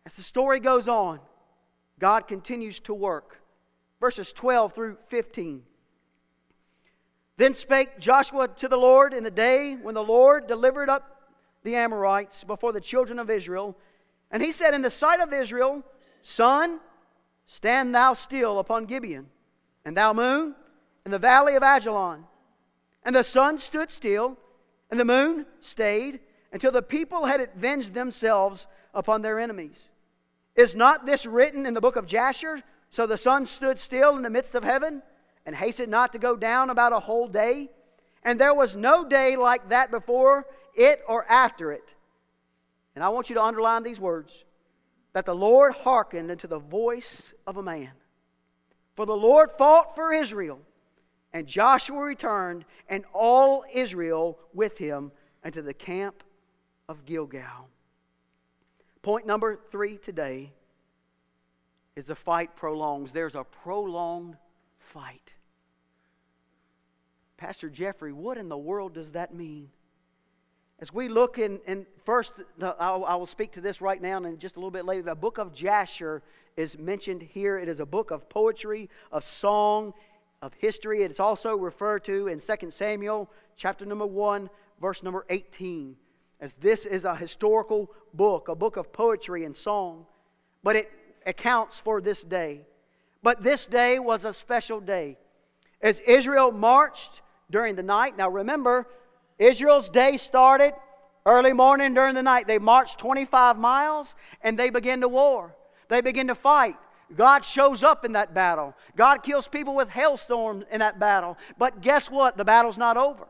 As 0.06 0.14
the 0.14 0.22
story 0.22 0.58
goes 0.58 0.88
on, 0.88 1.20
God 1.98 2.28
continues 2.28 2.80
to 2.80 2.94
work. 2.94 3.42
Verses 4.00 4.32
12 4.32 4.72
through 4.72 4.96
15. 5.08 5.64
Then 7.40 7.54
spake 7.54 7.98
Joshua 7.98 8.48
to 8.48 8.68
the 8.68 8.76
Lord 8.76 9.14
in 9.14 9.24
the 9.24 9.30
day 9.30 9.74
when 9.74 9.94
the 9.94 10.04
Lord 10.04 10.46
delivered 10.46 10.90
up 10.90 11.22
the 11.62 11.74
Amorites 11.74 12.44
before 12.44 12.70
the 12.74 12.82
children 12.82 13.18
of 13.18 13.30
Israel. 13.30 13.78
And 14.30 14.42
he 14.42 14.52
said, 14.52 14.74
In 14.74 14.82
the 14.82 14.90
sight 14.90 15.20
of 15.20 15.32
Israel, 15.32 15.82
Sun, 16.20 16.80
stand 17.46 17.94
thou 17.94 18.12
still 18.12 18.58
upon 18.58 18.84
Gibeon, 18.84 19.26
and 19.86 19.96
thou 19.96 20.12
moon 20.12 20.54
in 21.06 21.10
the 21.10 21.18
valley 21.18 21.54
of 21.54 21.62
Ajalon. 21.62 22.24
And 23.04 23.16
the 23.16 23.24
sun 23.24 23.56
stood 23.56 23.90
still, 23.90 24.36
and 24.90 25.00
the 25.00 25.06
moon 25.06 25.46
stayed, 25.60 26.20
until 26.52 26.72
the 26.72 26.82
people 26.82 27.24
had 27.24 27.40
avenged 27.40 27.94
themselves 27.94 28.66
upon 28.92 29.22
their 29.22 29.40
enemies. 29.40 29.88
Is 30.56 30.76
not 30.76 31.06
this 31.06 31.24
written 31.24 31.64
in 31.64 31.72
the 31.72 31.80
book 31.80 31.96
of 31.96 32.04
Jasher? 32.04 32.62
So 32.90 33.06
the 33.06 33.16
sun 33.16 33.46
stood 33.46 33.78
still 33.78 34.14
in 34.14 34.22
the 34.22 34.28
midst 34.28 34.54
of 34.54 34.62
heaven 34.62 35.02
and 35.50 35.56
hastened 35.56 35.90
not 35.90 36.12
to 36.12 36.18
go 36.20 36.36
down 36.36 36.70
about 36.70 36.92
a 36.92 37.00
whole 37.00 37.26
day. 37.26 37.68
And 38.22 38.40
there 38.40 38.54
was 38.54 38.76
no 38.76 39.04
day 39.04 39.34
like 39.34 39.70
that 39.70 39.90
before 39.90 40.46
it 40.76 41.00
or 41.08 41.28
after 41.28 41.72
it. 41.72 41.82
And 42.94 43.02
I 43.02 43.08
want 43.08 43.28
you 43.28 43.34
to 43.34 43.42
underline 43.42 43.82
these 43.82 43.98
words 43.98 44.32
that 45.12 45.26
the 45.26 45.34
Lord 45.34 45.72
hearkened 45.72 46.30
unto 46.30 46.46
the 46.46 46.60
voice 46.60 47.34
of 47.48 47.56
a 47.56 47.64
man. 47.64 47.90
For 48.94 49.06
the 49.06 49.16
Lord 49.16 49.50
fought 49.58 49.96
for 49.96 50.12
Israel, 50.12 50.60
and 51.32 51.48
Joshua 51.48 51.98
returned, 51.98 52.64
and 52.88 53.04
all 53.12 53.64
Israel 53.72 54.38
with 54.54 54.78
him 54.78 55.10
unto 55.42 55.62
the 55.62 55.74
camp 55.74 56.22
of 56.88 57.04
Gilgal. 57.04 57.68
Point 59.02 59.26
number 59.26 59.58
three 59.72 59.98
today 59.98 60.52
is 61.96 62.04
the 62.04 62.14
fight 62.14 62.54
prolongs. 62.54 63.10
There's 63.10 63.34
a 63.34 63.42
prolonged 63.42 64.36
fight. 64.78 65.32
Pastor 67.40 67.68
Jeffrey, 67.68 68.12
what 68.12 68.38
in 68.38 68.48
the 68.48 68.56
world 68.56 68.94
does 68.94 69.10
that 69.12 69.34
mean? 69.34 69.70
As 70.78 70.92
we 70.92 71.08
look 71.08 71.38
in, 71.38 71.58
in 71.66 71.86
first, 72.04 72.32
the, 72.58 72.68
I, 72.78 72.90
I 72.96 73.14
will 73.16 73.26
speak 73.26 73.52
to 73.52 73.60
this 73.60 73.80
right 73.80 74.00
now 74.00 74.18
and 74.18 74.38
just 74.38 74.56
a 74.56 74.58
little 74.58 74.70
bit 74.70 74.84
later. 74.84 75.02
The 75.02 75.14
book 75.14 75.38
of 75.38 75.52
Jasher 75.52 76.22
is 76.56 76.78
mentioned 76.78 77.22
here. 77.22 77.58
It 77.58 77.68
is 77.68 77.80
a 77.80 77.86
book 77.86 78.12
of 78.12 78.28
poetry, 78.28 78.88
of 79.10 79.24
song, 79.24 79.92
of 80.40 80.52
history. 80.54 81.02
It's 81.02 81.18
also 81.18 81.56
referred 81.56 82.04
to 82.04 82.28
in 82.28 82.40
2 82.40 82.70
Samuel 82.70 83.28
chapter 83.56 83.84
number 83.84 84.06
1, 84.06 84.48
verse 84.80 85.02
number 85.02 85.26
18 85.28 85.96
as 86.40 86.54
this 86.54 86.86
is 86.86 87.04
a 87.04 87.14
historical 87.14 87.90
book, 88.14 88.48
a 88.48 88.54
book 88.54 88.76
of 88.76 88.92
poetry 88.92 89.44
and 89.44 89.56
song, 89.56 90.06
but 90.62 90.74
it 90.74 90.90
accounts 91.26 91.78
for 91.78 92.00
this 92.00 92.22
day. 92.22 92.62
But 93.22 93.42
this 93.42 93.66
day 93.66 93.98
was 93.98 94.24
a 94.24 94.32
special 94.32 94.80
day. 94.80 95.18
As 95.82 96.00
Israel 96.00 96.50
marched 96.50 97.20
during 97.50 97.74
the 97.74 97.82
night, 97.82 98.16
now 98.16 98.28
remember, 98.28 98.86
Israel's 99.38 99.88
day 99.88 100.16
started 100.16 100.74
early 101.26 101.52
morning 101.52 101.94
during 101.94 102.14
the 102.14 102.22
night. 102.22 102.46
They 102.46 102.58
marched 102.58 102.98
25 102.98 103.58
miles 103.58 104.14
and 104.42 104.58
they 104.58 104.70
begin 104.70 105.00
to 105.00 105.08
war. 105.08 105.54
They 105.88 106.00
begin 106.00 106.28
to 106.28 106.34
fight. 106.34 106.76
God 107.16 107.44
shows 107.44 107.82
up 107.82 108.04
in 108.04 108.12
that 108.12 108.34
battle. 108.34 108.74
God 108.96 109.22
kills 109.22 109.48
people 109.48 109.74
with 109.74 109.88
hailstorms 109.88 110.64
in 110.70 110.78
that 110.78 111.00
battle. 111.00 111.36
But 111.58 111.80
guess 111.80 112.10
what? 112.10 112.36
The 112.36 112.44
battle's 112.44 112.78
not 112.78 112.96
over. 112.96 113.26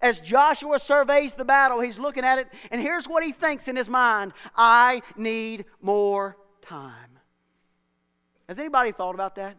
As 0.00 0.20
Joshua 0.20 0.78
surveys 0.78 1.34
the 1.34 1.44
battle, 1.44 1.78
he's 1.80 1.98
looking 1.98 2.24
at 2.24 2.38
it, 2.38 2.48
and 2.70 2.80
here's 2.80 3.06
what 3.06 3.22
he 3.22 3.30
thinks 3.30 3.68
in 3.68 3.76
his 3.76 3.88
mind 3.88 4.32
I 4.56 5.02
need 5.16 5.66
more 5.80 6.36
time. 6.62 7.18
Has 8.48 8.58
anybody 8.58 8.90
thought 8.90 9.14
about 9.14 9.36
that? 9.36 9.56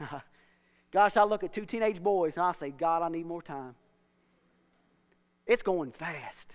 Gosh, 0.90 1.16
I 1.16 1.24
look 1.24 1.44
at 1.44 1.52
two 1.52 1.66
teenage 1.66 2.02
boys 2.02 2.36
and 2.36 2.44
I 2.44 2.52
say, 2.52 2.70
God, 2.70 3.02
I 3.02 3.08
need 3.08 3.26
more 3.26 3.42
time. 3.42 3.74
It's 5.46 5.62
going 5.62 5.92
fast. 5.92 6.52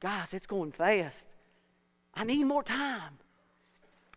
Guys, 0.00 0.32
it's 0.32 0.46
going 0.46 0.72
fast. 0.72 1.28
I 2.14 2.24
need 2.24 2.44
more 2.44 2.62
time. 2.62 3.18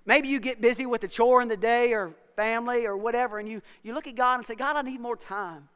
Maybe 0.05 0.27
you 0.27 0.39
get 0.39 0.61
busy 0.61 0.85
with 0.85 1.01
the 1.01 1.07
chore 1.07 1.41
in 1.41 1.47
the 1.47 1.57
day 1.57 1.93
or 1.93 2.13
family 2.35 2.85
or 2.85 2.97
whatever, 2.97 3.39
and 3.39 3.47
you, 3.47 3.61
you 3.83 3.93
look 3.93 4.07
at 4.07 4.15
God 4.15 4.35
and 4.35 4.45
say, 4.45 4.55
God, 4.55 4.75
I 4.75 4.81
need 4.81 4.99
more 4.99 5.15
time. 5.15 5.69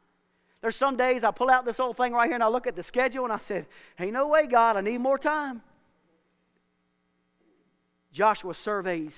There's 0.60 0.76
some 0.76 0.96
days 0.96 1.22
I 1.22 1.30
pull 1.30 1.50
out 1.50 1.64
this 1.64 1.78
old 1.78 1.96
thing 1.96 2.12
right 2.12 2.26
here 2.26 2.34
and 2.34 2.42
I 2.42 2.48
look 2.48 2.66
at 2.66 2.74
the 2.74 2.82
schedule 2.82 3.24
and 3.24 3.32
I 3.32 3.38
said, 3.38 3.66
Hey, 3.96 4.10
no 4.10 4.26
way, 4.26 4.46
God, 4.46 4.76
I 4.76 4.80
need 4.80 4.98
more 4.98 5.18
time. 5.18 5.62
Joshua 8.12 8.54
surveys 8.54 9.16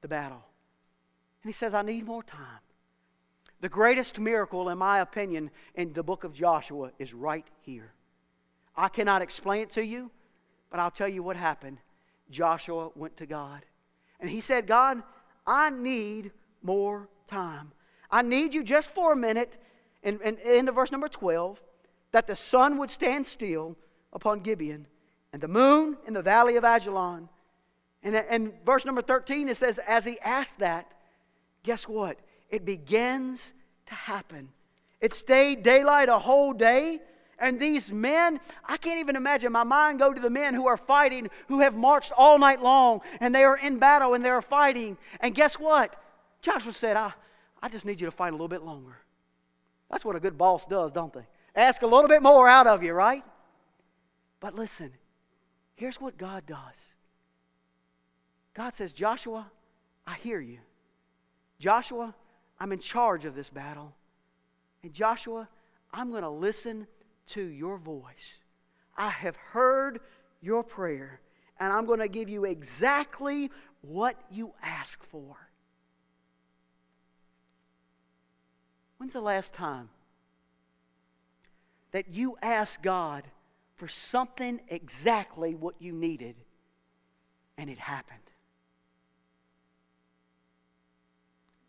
the 0.00 0.08
battle 0.08 0.42
and 1.42 1.52
he 1.52 1.56
says, 1.56 1.74
I 1.74 1.82
need 1.82 2.06
more 2.06 2.24
time. 2.24 2.58
The 3.60 3.68
greatest 3.68 4.18
miracle, 4.18 4.68
in 4.70 4.78
my 4.78 5.00
opinion, 5.00 5.50
in 5.74 5.92
the 5.92 6.02
book 6.02 6.24
of 6.24 6.32
Joshua 6.32 6.92
is 6.98 7.12
right 7.12 7.46
here. 7.62 7.92
I 8.76 8.88
cannot 8.88 9.22
explain 9.22 9.62
it 9.62 9.72
to 9.72 9.84
you, 9.84 10.10
but 10.70 10.80
I'll 10.80 10.90
tell 10.90 11.08
you 11.08 11.22
what 11.22 11.36
happened. 11.36 11.78
Joshua 12.30 12.90
went 12.94 13.16
to 13.18 13.26
God 13.26 13.64
and 14.20 14.30
he 14.30 14.40
said, 14.40 14.66
God, 14.66 15.02
I 15.46 15.70
need 15.70 16.30
more 16.62 17.08
time. 17.26 17.72
I 18.10 18.22
need 18.22 18.54
you 18.54 18.62
just 18.62 18.94
for 18.94 19.12
a 19.12 19.16
minute 19.16 19.56
in, 20.02 20.20
in, 20.20 20.70
verse 20.72 20.92
number 20.92 21.08
12, 21.08 21.60
that 22.12 22.26
the 22.26 22.36
sun 22.36 22.78
would 22.78 22.90
stand 22.90 23.26
still 23.26 23.76
upon 24.12 24.40
Gibeon, 24.40 24.86
and 25.32 25.40
the 25.40 25.48
moon 25.48 25.96
in 26.06 26.14
the 26.14 26.22
valley 26.22 26.56
of 26.56 26.64
Ajalon. 26.64 27.28
And 28.02 28.16
in 28.16 28.52
verse 28.64 28.84
number 28.84 29.02
13, 29.02 29.48
it 29.48 29.56
says, 29.56 29.78
As 29.78 30.04
he 30.04 30.18
asked 30.20 30.58
that, 30.58 30.90
guess 31.62 31.86
what? 31.86 32.18
It 32.50 32.64
begins 32.64 33.52
to 33.86 33.94
happen. 33.94 34.48
It 35.00 35.14
stayed 35.14 35.62
daylight 35.62 36.08
a 36.08 36.18
whole 36.18 36.52
day. 36.52 37.00
And 37.38 37.58
these 37.58 37.90
men, 37.90 38.38
I 38.66 38.76
can't 38.76 39.00
even 39.00 39.16
imagine. 39.16 39.50
My 39.50 39.64
mind 39.64 39.98
go 39.98 40.12
to 40.12 40.20
the 40.20 40.28
men 40.28 40.52
who 40.52 40.66
are 40.66 40.76
fighting, 40.76 41.30
who 41.48 41.60
have 41.60 41.74
marched 41.74 42.12
all 42.14 42.38
night 42.38 42.62
long, 42.62 43.00
and 43.18 43.34
they 43.34 43.44
are 43.44 43.56
in 43.56 43.78
battle 43.78 44.12
and 44.12 44.22
they 44.22 44.28
are 44.28 44.42
fighting. 44.42 44.98
And 45.20 45.34
guess 45.34 45.54
what? 45.54 45.96
Joshua 46.42 46.74
said, 46.74 46.98
I, 46.98 47.12
I 47.62 47.70
just 47.70 47.86
need 47.86 47.98
you 47.98 48.06
to 48.06 48.12
fight 48.12 48.28
a 48.28 48.32
little 48.32 48.48
bit 48.48 48.62
longer. 48.62 48.98
That's 49.90 50.04
what 50.04 50.16
a 50.16 50.20
good 50.20 50.36
boss 50.36 50.66
does, 50.66 50.92
don't 50.92 51.12
they? 51.12 51.26
Ask 51.56 51.80
a 51.80 51.86
little 51.86 52.08
bit 52.08 52.22
more 52.22 52.46
out 52.46 52.66
of 52.66 52.82
you, 52.82 52.92
right? 52.92 53.24
But 54.38 54.54
listen, 54.54 54.92
here's 55.74 56.00
what 56.00 56.18
God 56.18 56.44
does 56.46 56.58
God 58.54 58.74
says, 58.74 58.92
Joshua, 58.92 59.50
I 60.06 60.14
hear 60.16 60.40
you. 60.40 60.58
Joshua, 61.58 62.14
I'm 62.60 62.72
in 62.72 62.78
charge 62.78 63.24
of 63.24 63.34
this 63.34 63.48
battle. 63.48 63.92
And 64.82 64.92
Joshua, 64.92 65.48
I'm 65.92 66.10
going 66.10 66.22
to 66.22 66.30
listen 66.30 66.86
to 67.28 67.42
your 67.42 67.78
voice. 67.78 68.38
I 68.96 69.08
have 69.08 69.36
heard 69.36 70.00
your 70.42 70.62
prayer, 70.62 71.20
and 71.58 71.72
I'm 71.72 71.86
going 71.86 72.00
to 72.00 72.08
give 72.08 72.28
you 72.28 72.44
exactly 72.44 73.50
what 73.80 74.16
you 74.30 74.52
ask 74.62 75.02
for. 75.04 75.36
When's 78.98 79.14
the 79.14 79.20
last 79.20 79.54
time 79.54 79.88
that 81.92 82.12
you 82.12 82.36
asked 82.42 82.82
God 82.82 83.24
for 83.76 83.88
something 83.88 84.60
exactly 84.68 85.54
what 85.54 85.74
you 85.78 85.92
needed, 85.92 86.36
and 87.56 87.70
it 87.70 87.78
happened. 87.78 88.18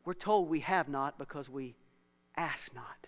We're 0.06 0.14
told 0.14 0.50
we 0.50 0.60
have 0.62 0.90
not 0.90 1.18
because 1.18 1.50
we 1.50 1.76
ask 2.36 2.74
not. 2.74 3.08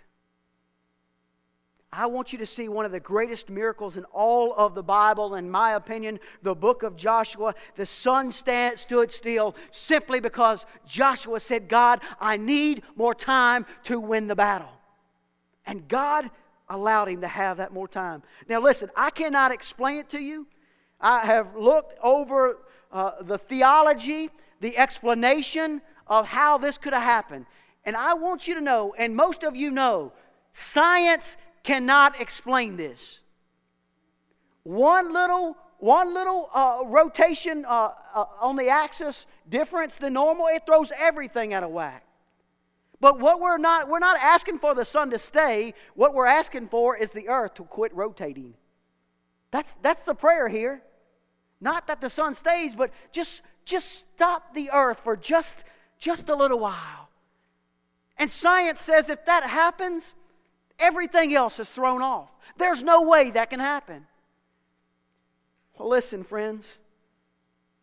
I 1.95 2.08
want 2.08 2.34
you 2.34 2.39
to 2.39 2.45
see 2.45 2.69
one 2.69 2.86
of 2.86 2.91
the 2.91 2.99
greatest 2.99 3.51
miracles 3.51 3.97
in 3.97 4.03
all 4.06 4.53
of 4.56 4.73
the 4.73 4.82
Bible, 4.82 5.36
in 5.36 5.49
my 5.49 5.73
opinion, 5.73 6.19
the 6.41 6.56
book 6.56 6.82
of 6.82 6.97
Joshua. 6.97 7.53
The 7.75 7.86
sun 7.86 8.32
stand, 8.32 8.79
stood 8.79 9.12
still 9.12 9.56
simply 9.71 10.19
because 10.19 10.65
Joshua 10.88 11.39
said, 11.39 11.69
God, 11.69 12.01
I 12.19 12.38
need 12.38 12.82
more 12.95 13.13
time 13.13 13.67
to 13.84 13.99
win 13.99 14.27
the 14.27 14.36
battle. 14.36 14.71
And 15.67 15.88
God 15.88 16.32
allowed 16.67 17.10
him 17.10 17.21
to 17.21 17.27
have 17.27 17.58
that 17.58 17.73
more 17.73 17.88
time. 17.88 18.23
Now, 18.49 18.60
listen, 18.60 18.89
I 18.95 19.12
cannot 19.12 19.51
explain 19.51 19.97
it 19.97 20.10
to 20.10 20.19
you. 20.19 20.47
I 20.99 21.25
have 21.25 21.56
looked 21.56 21.95
over 22.01 22.58
uh, 22.91 23.21
the 23.21 23.38
theology, 23.38 24.32
the 24.62 24.77
explanation 24.77 25.82
of 26.07 26.25
how 26.25 26.57
this 26.57 26.77
could 26.77 26.93
have 26.93 27.03
happened. 27.03 27.45
And 27.85 27.95
I 27.95 28.13
want 28.13 28.47
you 28.47 28.55
to 28.55 28.61
know, 28.61 28.93
and 28.97 29.15
most 29.15 29.43
of 29.43 29.55
you 29.55 29.71
know, 29.71 30.13
science 30.53 31.35
cannot 31.63 32.19
explain 32.21 32.77
this. 32.77 33.19
One 34.63 35.13
little, 35.13 35.57
one 35.79 36.13
little 36.13 36.49
uh, 36.53 36.83
rotation 36.85 37.65
uh, 37.65 37.91
uh, 38.13 38.25
on 38.39 38.55
the 38.55 38.69
axis 38.69 39.25
difference 39.49 39.95
than 39.95 40.13
normal, 40.13 40.47
it 40.47 40.65
throws 40.65 40.91
everything 40.97 41.53
out 41.53 41.63
of 41.63 41.71
whack. 41.71 42.05
But 43.01 43.19
what 43.19 43.41
we're 43.41 43.57
not, 43.57 43.89
we're 43.89 43.99
not 43.99 44.17
asking 44.21 44.59
for 44.59 44.73
the 44.73 44.85
sun 44.85 45.09
to 45.09 45.19
stay. 45.19 45.73
What 45.95 46.13
we're 46.13 46.25
asking 46.25 46.69
for 46.69 46.95
is 46.95 47.09
the 47.09 47.27
earth 47.27 47.55
to 47.55 47.63
quit 47.63 47.93
rotating. 47.93 48.53
That's, 49.51 49.69
that's 49.81 50.01
the 50.01 50.13
prayer 50.13 50.47
here. 50.47 50.81
Not 51.59 51.87
that 51.87 51.99
the 51.99 52.09
sun 52.09 52.33
stays, 52.33 52.73
but 52.75 52.91
just, 53.11 53.41
just 53.65 54.05
stop 54.13 54.55
the 54.55 54.71
earth 54.71 55.01
for 55.03 55.17
just, 55.17 55.65
just 56.03 56.27
a 56.27 56.35
little 56.35 56.59
while. 56.59 57.07
And 58.17 58.29
science 58.29 58.81
says 58.81 59.09
if 59.09 59.25
that 59.25 59.43
happens, 59.43 60.13
everything 60.77 61.33
else 61.33 61.59
is 61.59 61.69
thrown 61.69 62.01
off. 62.01 62.29
There's 62.57 62.83
no 62.83 63.03
way 63.03 63.31
that 63.31 63.49
can 63.49 63.61
happen. 63.61 64.05
Well, 65.79 65.87
listen, 65.87 66.23
friends. 66.23 66.67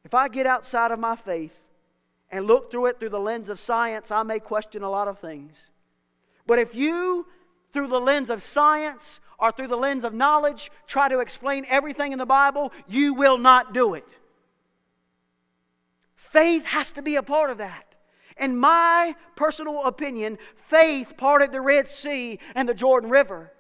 If 0.05 0.13
I 0.13 0.29
get 0.29 0.47
outside 0.47 0.91
of 0.91 0.99
my 0.99 1.17
faith 1.17 1.57
and 2.31 2.47
look 2.47 2.71
through 2.71 2.87
it 2.87 3.01
through 3.01 3.09
the 3.09 3.19
lens 3.19 3.49
of 3.49 3.59
science, 3.59 4.11
I 4.11 4.23
may 4.23 4.39
question 4.39 4.83
a 4.83 4.91
lot 4.91 5.09
of 5.09 5.19
things. 5.19 5.57
But 6.47 6.59
if 6.59 6.75
you, 6.75 7.27
through 7.73 7.89
the 7.89 8.01
lens 8.01 8.29
of 8.29 8.43
science 8.43 9.21
or 9.39 9.51
through 9.51 9.69
the 9.69 9.77
lens 9.77 10.05
of 10.05 10.13
knowledge, 10.13 10.71
try 10.87 11.09
to 11.09 11.21
explain 11.21 11.65
everything 11.69 12.13
in 12.13 12.19
the 12.19 12.27
Bible, 12.27 12.71
you 12.87 13.15
will 13.15 13.39
not 13.39 13.73
do 13.73 13.95
it. 13.95 14.07
Faith 16.17 16.65
has 16.67 16.93
to 16.93 17.03
be 17.03 17.17
a 17.17 17.23
part 17.23 17.51
of 17.51 17.59
that. 17.59 17.90
In 18.41 18.57
my 18.57 19.15
personal 19.37 19.85
opinion, 19.85 20.39
faith 20.69 21.15
parted 21.17 21.53
the 21.53 21.61
Red 21.61 21.89
Sea 21.89 22.39
and 22.55 22.69
the 22.69 22.75
Jordan 22.75 23.11
River. 23.11 23.53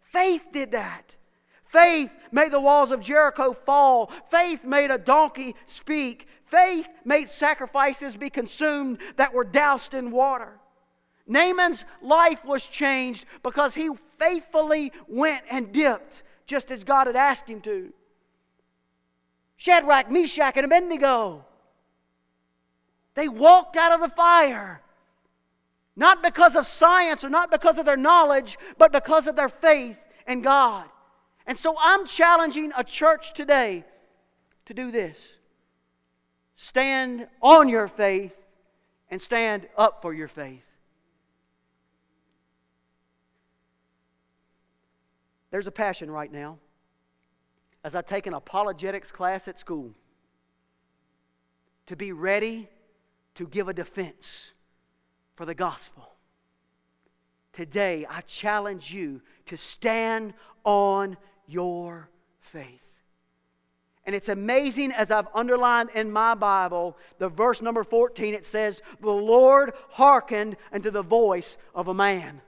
Faith 0.00 0.44
did 0.52 0.70
that. 0.70 1.14
Faith 1.64 2.10
made 2.32 2.52
the 2.52 2.60
walls 2.60 2.92
of 2.92 3.00
Jericho 3.00 3.52
fall. 3.52 4.10
Faith 4.30 4.64
made 4.64 4.90
a 4.90 4.96
donkey 4.96 5.54
speak. 5.66 6.28
Faith 6.46 6.86
made 7.04 7.28
sacrifices 7.28 8.16
be 8.16 8.30
consumed 8.30 8.98
that 9.16 9.34
were 9.34 9.44
doused 9.44 9.92
in 9.92 10.10
water. 10.10 10.58
Naaman's 11.26 11.84
life 12.00 12.42
was 12.44 12.64
changed 12.64 13.26
because 13.42 13.74
he 13.74 13.90
faithfully 14.18 14.92
went 15.08 15.42
and 15.50 15.72
dipped 15.72 16.22
just 16.46 16.70
as 16.70 16.84
God 16.84 17.06
had 17.06 17.16
asked 17.16 17.48
him 17.48 17.60
to. 17.62 17.92
Shadrach, 19.58 20.10
Meshach, 20.10 20.56
and 20.56 20.64
Abednego, 20.64 21.44
they 23.18 23.28
walked 23.28 23.76
out 23.76 23.90
of 23.90 24.00
the 24.00 24.14
fire. 24.14 24.80
Not 25.96 26.22
because 26.22 26.54
of 26.54 26.68
science 26.68 27.24
or 27.24 27.28
not 27.28 27.50
because 27.50 27.76
of 27.76 27.84
their 27.84 27.96
knowledge, 27.96 28.56
but 28.78 28.92
because 28.92 29.26
of 29.26 29.34
their 29.34 29.48
faith 29.48 29.96
in 30.28 30.40
God. 30.40 30.84
And 31.44 31.58
so 31.58 31.74
I'm 31.80 32.06
challenging 32.06 32.70
a 32.76 32.84
church 32.84 33.34
today 33.34 33.84
to 34.66 34.74
do 34.74 34.92
this 34.92 35.16
stand 36.54 37.26
on 37.42 37.68
your 37.68 37.88
faith 37.88 38.36
and 39.10 39.20
stand 39.20 39.66
up 39.76 40.00
for 40.00 40.14
your 40.14 40.28
faith. 40.28 40.62
There's 45.50 45.66
a 45.66 45.72
passion 45.72 46.08
right 46.08 46.32
now 46.32 46.58
as 47.82 47.96
I 47.96 48.02
take 48.02 48.28
an 48.28 48.34
apologetics 48.34 49.10
class 49.10 49.48
at 49.48 49.58
school 49.58 49.90
to 51.86 51.96
be 51.96 52.12
ready 52.12 52.68
to 53.38 53.46
give 53.46 53.68
a 53.68 53.72
defense 53.72 54.50
for 55.36 55.46
the 55.46 55.54
gospel. 55.54 56.08
Today, 57.52 58.04
I 58.08 58.20
challenge 58.22 58.92
you 58.92 59.22
to 59.46 59.56
stand 59.56 60.34
on 60.64 61.16
your 61.46 62.08
faith. 62.40 62.82
And 64.04 64.16
it's 64.16 64.28
amazing 64.28 64.90
as 64.90 65.12
I've 65.12 65.28
underlined 65.34 65.90
in 65.94 66.10
my 66.10 66.34
Bible, 66.34 66.96
the 67.18 67.28
verse 67.28 67.62
number 67.62 67.84
14, 67.84 68.34
it 68.34 68.44
says, 68.44 68.82
The 69.00 69.10
Lord 69.10 69.72
hearkened 69.90 70.56
unto 70.72 70.90
the 70.90 71.02
voice 71.02 71.58
of 71.76 71.86
a 71.86 71.94
man. 71.94 72.40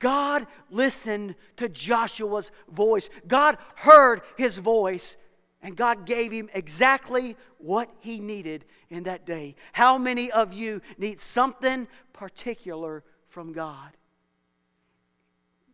God 0.00 0.48
listened 0.70 1.36
to 1.58 1.68
Joshua's 1.68 2.50
voice. 2.68 3.08
God 3.28 3.58
heard 3.76 4.22
his 4.36 4.58
voice, 4.58 5.16
and 5.62 5.76
God 5.76 6.06
gave 6.06 6.32
him 6.32 6.50
exactly 6.54 7.36
what 7.58 7.88
he 8.00 8.18
needed 8.18 8.64
in 8.90 9.04
that 9.04 9.24
day. 9.24 9.54
How 9.72 9.96
many 9.96 10.30
of 10.30 10.52
you 10.52 10.82
need 10.98 11.20
something 11.20 11.86
particular 12.12 13.04
from 13.28 13.52
God? 13.52 13.90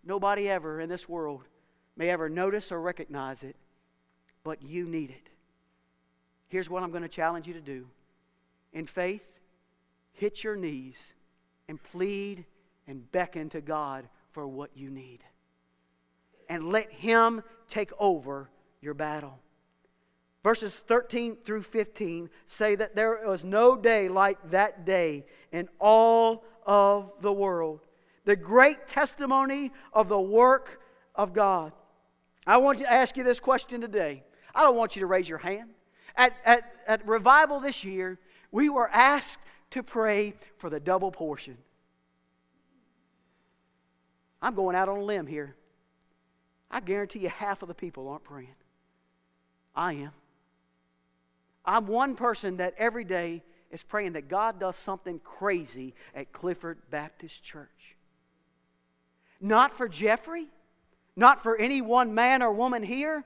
Nobody 0.04 0.48
ever 0.48 0.80
in 0.80 0.88
this 0.88 1.08
world 1.08 1.44
may 1.96 2.10
ever 2.10 2.28
notice 2.28 2.70
or 2.70 2.80
recognize 2.80 3.42
it 3.42 3.56
but 4.48 4.62
you 4.62 4.86
need 4.86 5.10
it. 5.10 5.28
Here's 6.48 6.70
what 6.70 6.82
I'm 6.82 6.90
going 6.90 7.02
to 7.02 7.08
challenge 7.08 7.46
you 7.46 7.52
to 7.52 7.60
do 7.60 7.86
in 8.72 8.86
faith, 8.86 9.20
hit 10.12 10.42
your 10.42 10.56
knees 10.56 10.96
and 11.68 11.82
plead 11.82 12.46
and 12.86 13.12
beckon 13.12 13.50
to 13.50 13.60
God 13.60 14.08
for 14.32 14.46
what 14.46 14.70
you 14.74 14.88
need. 14.88 15.18
And 16.48 16.70
let 16.70 16.90
Him 16.90 17.42
take 17.68 17.92
over 17.98 18.48
your 18.80 18.94
battle. 18.94 19.38
Verses 20.44 20.72
13 20.86 21.36
through 21.44 21.62
15 21.62 22.30
say 22.46 22.74
that 22.76 22.94
there 22.94 23.20
was 23.26 23.44
no 23.44 23.76
day 23.76 24.08
like 24.08 24.38
that 24.50 24.84
day 24.84 25.24
in 25.52 25.68
all 25.80 26.44
of 26.64 27.12
the 27.20 27.32
world. 27.32 27.80
The 28.24 28.36
great 28.36 28.86
testimony 28.86 29.72
of 29.92 30.08
the 30.08 30.20
work 30.20 30.80
of 31.14 31.32
God. 31.32 31.72
I 32.46 32.58
want 32.58 32.78
to 32.78 32.90
ask 32.90 33.16
you 33.16 33.24
this 33.24 33.40
question 33.40 33.80
today. 33.80 34.22
I 34.54 34.62
don't 34.62 34.76
want 34.76 34.96
you 34.96 35.00
to 35.00 35.06
raise 35.06 35.28
your 35.28 35.38
hand. 35.38 35.70
At, 36.16 36.34
at, 36.44 36.72
at 36.86 37.06
revival 37.06 37.60
this 37.60 37.84
year, 37.84 38.18
we 38.50 38.68
were 38.68 38.88
asked 38.88 39.38
to 39.70 39.82
pray 39.82 40.34
for 40.56 40.70
the 40.70 40.80
double 40.80 41.10
portion. 41.10 41.58
I'm 44.40 44.54
going 44.54 44.76
out 44.76 44.88
on 44.88 44.98
a 44.98 45.02
limb 45.02 45.26
here. 45.26 45.56
I 46.70 46.80
guarantee 46.80 47.20
you 47.20 47.28
half 47.28 47.62
of 47.62 47.68
the 47.68 47.74
people 47.74 48.08
aren't 48.08 48.24
praying. 48.24 48.54
I 49.74 49.94
am. 49.94 50.12
I'm 51.68 51.86
one 51.86 52.16
person 52.16 52.56
that 52.56 52.74
every 52.78 53.04
day 53.04 53.42
is 53.70 53.82
praying 53.82 54.14
that 54.14 54.28
God 54.28 54.58
does 54.58 54.74
something 54.74 55.20
crazy 55.22 55.94
at 56.14 56.32
Clifford 56.32 56.78
Baptist 56.90 57.44
Church. 57.44 57.68
Not 59.38 59.76
for 59.76 59.86
Jeffrey, 59.86 60.48
not 61.14 61.42
for 61.42 61.58
any 61.58 61.82
one 61.82 62.14
man 62.14 62.42
or 62.42 62.52
woman 62.52 62.82
here, 62.82 63.22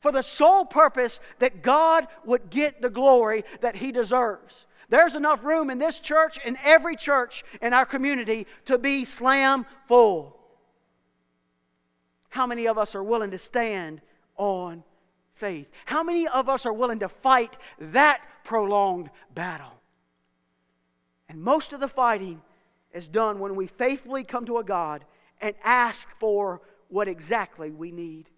for 0.00 0.10
the 0.10 0.22
sole 0.22 0.64
purpose 0.64 1.20
that 1.40 1.62
God 1.62 2.08
would 2.24 2.48
get 2.48 2.80
the 2.80 2.88
glory 2.88 3.44
that 3.60 3.76
He 3.76 3.92
deserves. 3.92 4.64
There's 4.88 5.14
enough 5.14 5.44
room 5.44 5.68
in 5.68 5.78
this 5.78 6.00
church, 6.00 6.38
in 6.42 6.56
every 6.64 6.96
church 6.96 7.44
in 7.60 7.74
our 7.74 7.84
community, 7.84 8.46
to 8.64 8.78
be 8.78 9.04
slam 9.04 9.66
full. 9.88 10.38
How 12.30 12.46
many 12.46 12.66
of 12.66 12.78
us 12.78 12.94
are 12.94 13.04
willing 13.04 13.32
to 13.32 13.38
stand 13.38 14.00
on 14.38 14.84
faith? 15.44 15.68
How 15.84 16.02
many 16.02 16.26
of 16.26 16.48
us 16.48 16.64
are 16.64 16.72
willing 16.72 17.00
to 17.00 17.08
fight 17.10 17.54
that 17.78 18.22
prolonged 18.44 19.10
battle? 19.34 19.74
And 21.28 21.42
most 21.42 21.74
of 21.74 21.80
the 21.80 21.88
fighting 21.88 22.40
is 22.94 23.08
done 23.08 23.38
when 23.40 23.54
we 23.54 23.66
faithfully 23.66 24.24
come 24.24 24.46
to 24.46 24.56
a 24.56 24.64
God 24.64 25.04
and 25.42 25.54
ask 25.62 26.08
for 26.18 26.62
what 26.88 27.08
exactly 27.08 27.70
we 27.70 27.92
need. 27.92 28.30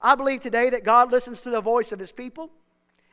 I 0.00 0.14
believe 0.14 0.40
today 0.40 0.70
that 0.70 0.84
God 0.84 1.10
listens 1.10 1.40
to 1.40 1.50
the 1.50 1.60
voice 1.60 1.90
of 1.90 1.98
his 1.98 2.12
people. 2.12 2.50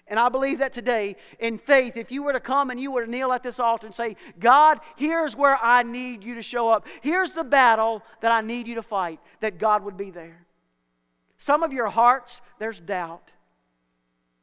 And 0.08 0.19
I 0.19 0.30
believe 0.30 0.60
that 0.60 0.74
today, 0.74 1.15
in 1.39 1.58
faith, 1.58 1.98
if 1.98 2.12
you 2.12 2.22
were 2.22 2.34
to 2.34 2.39
come 2.39 2.69
and 2.69 2.80
you 2.80 2.91
were 2.91 3.06
to 3.06 3.10
kneel 3.10 3.34
at 3.34 3.41
this 3.41 3.60
altar 3.60 3.88
and 3.88 3.96
say, 3.96 4.15
God, 4.38 4.80
here's 4.96 5.36
where 5.36 5.58
I 5.58 5.82
need 5.82 6.24
you 6.24 6.36
to 6.36 6.43
show 6.43 6.69
up. 6.69 6.86
Here's 7.02 7.32
the 7.32 7.43
battle 7.43 8.04
that 8.22 8.32
I 8.32 8.41
need 8.41 8.67
you 8.67 8.76
to 8.76 8.84
fight, 8.84 9.19
that 9.39 9.58
God 9.58 9.84
would 9.86 9.98
be 9.98 10.12
there. 10.12 10.42
Some 11.43 11.62
of 11.62 11.73
your 11.73 11.89
hearts, 11.89 12.39
there's 12.58 12.79
doubt. 12.79 13.29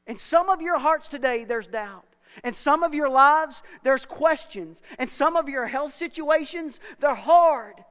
In 0.07 0.19
some 0.19 0.51
of 0.51 0.61
your 0.61 0.79
hearts 0.79 1.09
today, 1.09 1.45
there's 1.45 1.67
doubt. 1.67 2.05
In 2.45 2.53
some 2.53 2.83
of 2.83 2.93
your 2.93 3.09
lives, 3.09 3.63
there's 3.83 4.05
questions. 4.05 4.83
And 4.99 5.09
some 5.09 5.35
of 5.35 5.49
your 5.49 5.67
health 5.67 5.95
situations, 5.95 6.79
they're 6.99 7.15
hard. 7.15 7.83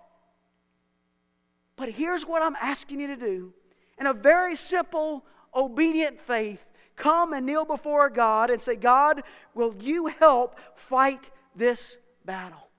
But 1.76 1.89
here's 1.89 2.24
what 2.24 2.43
I'm 2.43 2.56
asking 2.62 3.00
you 3.00 3.08
to 3.08 3.15
do 3.15 3.52
in 3.98 4.06
a 4.06 4.13
very 4.13 4.56
simple, 4.56 5.26
obedient 5.56 6.22
faith 6.22 6.63
come 6.95 7.34
and 7.34 7.48
kneel 7.48 7.65
before 7.65 8.12
God 8.12 8.52
and 8.52 8.62
say, 8.62 8.76
God, 8.76 9.24
will 9.56 9.74
you 9.80 10.06
help 10.06 10.60
fight 10.76 11.32
this 11.56 11.98
battle? 12.26 12.69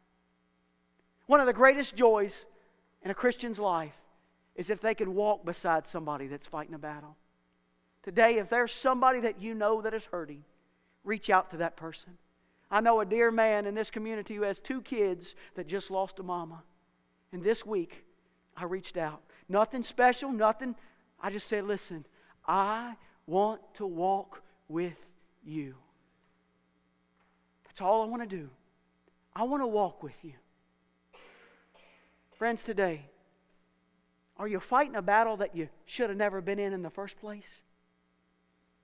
One 1.27 1.40
of 1.40 1.47
the 1.47 1.53
greatest 1.53 1.97
joys 1.97 2.45
in 3.03 3.11
a 3.11 3.14
Christian's 3.14 3.59
life 3.59 3.97
is 4.61 4.68
if 4.68 4.83
they 4.83 4.94
can 4.94 5.14
walk 5.14 5.42
beside 5.42 5.88
somebody 5.88 6.27
that's 6.27 6.46
fighting 6.46 6.75
a 6.75 6.79
battle. 6.79 7.16
Today, 8.03 8.37
if 8.37 8.51
there's 8.51 8.70
somebody 8.70 9.20
that 9.20 9.40
you 9.40 9.55
know 9.55 9.81
that 9.81 9.94
is 9.94 10.05
hurting, 10.05 10.44
reach 11.03 11.31
out 11.31 11.51
to 11.53 11.57
that 11.57 11.79
person. 11.79 12.18
I 12.70 12.83
know 12.83 13.01
a 13.01 13.07
dear 13.07 13.31
man 13.31 13.64
in 13.64 13.75
this 13.75 13.88
community 13.88 14.35
who 14.35 14.42
has 14.42 14.59
two 14.59 14.83
kids 14.83 15.35
that 15.55 15.66
just 15.66 15.90
lost 15.90 16.18
a 16.18 16.23
mama. 16.23 16.62
And 17.33 17.42
this 17.42 17.64
week, 17.64 18.05
I 18.55 18.64
reached 18.64 18.99
out. 18.99 19.23
Nothing 19.49 19.83
special, 19.83 20.31
nothing. 20.31 20.75
I 21.23 21.31
just 21.31 21.49
said, 21.49 21.64
listen, 21.64 22.05
I 22.46 22.96
want 23.27 23.62
to 23.77 23.87
walk 23.87 24.42
with 24.68 25.07
you. 25.42 25.75
That's 27.64 27.81
all 27.81 28.03
I 28.03 28.05
want 28.05 28.29
to 28.29 28.37
do. 28.37 28.51
I 29.35 29.44
want 29.44 29.62
to 29.62 29.66
walk 29.66 30.03
with 30.03 30.23
you. 30.23 30.35
Friends, 32.37 32.62
today, 32.62 33.07
are 34.40 34.48
you 34.48 34.59
fighting 34.59 34.96
a 34.96 35.03
battle 35.03 35.37
that 35.37 35.55
you 35.55 35.68
should 35.85 36.09
have 36.09 36.16
never 36.16 36.40
been 36.40 36.59
in 36.59 36.72
in 36.72 36.81
the 36.81 36.88
first 36.88 37.20
place? 37.20 37.44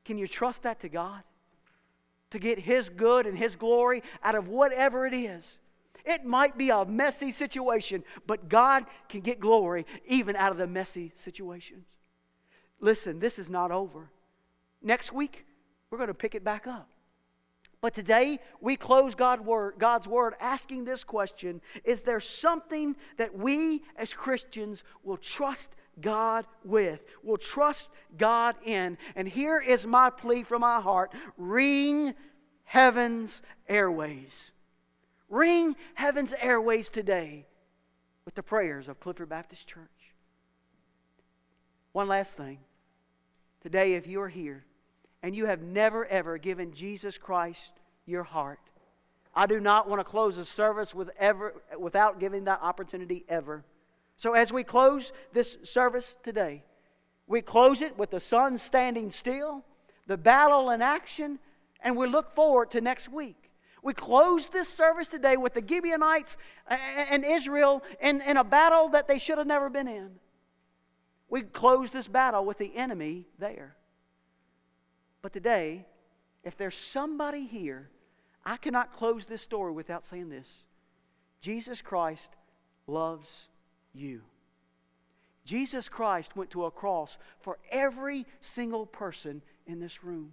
Can 0.05 0.19
you 0.19 0.29
trust 0.29 0.65
that 0.65 0.81
to 0.81 0.91
God? 0.91 1.23
To 2.33 2.39
get 2.39 2.59
His 2.59 2.91
good 2.91 3.27
and 3.27 3.39
His 3.39 3.57
glory 3.57 4.03
out 4.23 4.35
of 4.35 4.49
whatever 4.49 5.07
it 5.07 5.15
is. 5.15 5.57
It 6.05 6.27
might 6.27 6.59
be 6.59 6.69
a 6.69 6.85
messy 6.85 7.31
situation, 7.31 8.05
but 8.27 8.51
God 8.51 8.85
can 9.09 9.23
get 9.23 9.41
glory 9.41 9.87
even 10.07 10.37
out 10.37 10.53
of 10.53 10.59
the 10.59 10.67
messy 10.67 11.13
situations. 11.17 11.87
Listen, 12.79 13.19
this 13.19 13.39
is 13.39 13.49
not 13.49 13.71
over. 13.71 14.11
Next 14.83 15.11
week, 15.11 15.47
we're 15.89 15.97
going 15.97 16.09
to 16.09 16.15
pick 16.15 16.35
it 16.35 16.45
back 16.45 16.67
up. 16.67 16.91
But 17.81 17.95
today, 17.95 18.41
we 18.61 18.77
close 18.77 19.15
God's 19.15 19.43
Word 20.09 20.35
asking 20.41 20.85
this 20.85 21.05
question 21.05 21.61
Is 21.85 22.01
there 22.01 22.21
something 22.21 22.97
that 23.17 23.37
we 23.37 23.83
as 23.97 24.13
Christians 24.13 24.83
will 25.03 25.19
trust 25.19 25.77
God 26.01 26.47
with, 26.65 27.01
will 27.23 27.39
trust 27.39 27.89
God 28.17 28.57
in? 28.65 28.99
And 29.15 29.29
here 29.29 29.59
is 29.59 29.87
my 29.87 30.11
plea 30.11 30.43
from 30.43 30.63
my 30.63 30.81
heart 30.81 31.13
ring 31.37 32.15
heaven's 32.65 33.41
airways. 33.69 34.33
Ring 35.29 35.77
heaven's 35.95 36.33
airways 36.41 36.89
today 36.89 37.47
with 38.25 38.35
the 38.35 38.43
prayers 38.43 38.89
of 38.89 39.01
Clifford 39.01 39.29
Baptist 39.29 39.67
Church. 39.67 40.15
One 41.93 42.09
last 42.09 42.37
thing. 42.37 42.59
Today, 43.63 43.95
if 43.95 44.07
you're 44.07 44.29
here 44.29 44.65
and 45.27 45.35
you 45.35 45.47
have 45.47 45.61
never, 45.61 46.07
ever 46.07 46.39
given 46.39 46.73
Jesus 46.73 47.19
Christ 47.19 47.73
your 48.07 48.23
heart, 48.23 48.61
I 49.35 49.47
do 49.47 49.59
not 49.59 49.89
want 49.89 49.99
to 49.99 50.05
close 50.05 50.39
a 50.39 50.45
service 50.45 50.95
with 50.95 51.11
ever, 51.19 51.53
without 51.77 52.21
giving 52.21 52.45
that 52.45 52.61
opportunity 52.63 53.25
ever. 53.29 53.65
So, 54.19 54.35
as 54.35 54.53
we 54.53 54.63
close 54.63 55.11
this 55.33 55.59
service 55.65 56.15
today, 56.23 56.63
we 57.27 57.43
close 57.43 57.83
it 57.83 57.99
with 57.99 58.13
the 58.13 58.21
sun 58.21 58.57
standing 58.57 59.11
still, 59.11 59.65
the 60.07 60.17
battle 60.17 60.71
in 60.71 60.81
action, 60.81 61.41
and 61.81 61.97
we 61.97 62.07
look 62.07 62.33
forward 62.37 62.71
to 62.71 62.81
next 62.81 63.09
week. 63.09 63.51
We 63.83 63.95
close 63.95 64.47
this 64.47 64.69
service 64.69 65.09
today 65.09 65.37
with 65.37 65.55
the 65.55 65.65
Gibeonites 65.69 66.37
and 66.69 67.25
Israel 67.25 67.83
in, 68.01 68.21
in 68.21 68.37
a 68.37 68.45
battle 68.45 68.91
that 68.91 69.09
they 69.09 69.19
should 69.19 69.39
have 69.39 69.47
never 69.49 69.71
been 69.71 69.89
in. 69.89 70.11
We 71.29 71.43
close 71.43 71.91
this 71.91 72.07
battle 72.07 72.45
with 72.45 72.59
the 72.59 72.77
enemy 72.77 73.27
there. 73.41 73.75
But 75.27 75.33
today, 75.33 75.85
if 76.45 76.57
there's 76.57 76.77
somebody 76.77 77.47
here, 77.47 77.91
I 78.45 78.57
cannot 78.59 78.93
close 78.97 79.25
this 79.25 79.43
story 79.43 79.73
without 79.73 80.07
saying 80.07 80.29
this 80.29 80.47
Jesus 81.41 81.83
Christ 81.83 82.29
loves 82.87 83.29
you. 83.93 84.21
Jesus 85.45 85.89
Christ 85.89 86.37
went 86.37 86.51
to 86.51 86.67
a 86.67 86.71
cross 86.71 87.19
for 87.41 87.59
every 87.73 88.25
single 88.41 88.87
person 88.87 89.43
in 89.67 89.81
this 89.81 90.05
room. 90.05 90.31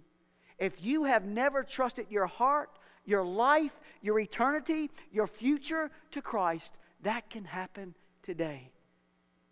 If 0.60 0.74
you 0.80 1.02
have 1.02 1.24
never 1.24 1.64
trusted 1.64 2.06
your 2.08 2.28
heart, 2.28 2.70
your 3.04 3.24
life, 3.24 3.72
your 4.00 4.20
eternity, 4.20 4.92
your 5.10 5.26
future 5.26 5.90
to 6.12 6.22
Christ, 6.22 6.72
that 7.02 7.28
can 7.30 7.44
happen 7.44 7.96
today. 8.22 8.70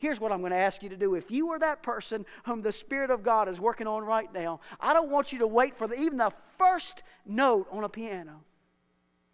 Here's 0.03 0.19
what 0.19 0.33
I'm 0.33 0.41
going 0.41 0.51
to 0.51 0.59
ask 0.59 0.83
you 0.83 0.89
to 0.89 0.97
do. 0.97 1.15
If 1.15 1.31
you 1.31 1.51
are 1.51 1.61
that 1.61 1.85
person 1.85 2.27
whom 2.43 2.61
the 2.61 2.73
Spirit 2.73 3.13
of 3.13 3.23
God 3.23 3.49
is 3.49 3.61
working 3.61 3.87
on 3.87 4.03
right 4.03 4.29
now, 4.35 4.59
I 4.81 4.95
don't 4.95 5.13
want 5.13 5.31
you 5.31 5.39
to 5.39 5.47
wait 5.47 5.79
for 5.79 5.87
the, 5.87 5.95
even 5.95 6.19
the 6.19 6.33
first 6.59 7.05
note 7.25 7.69
on 7.71 7.85
a 7.85 7.89
piano. 7.89 8.41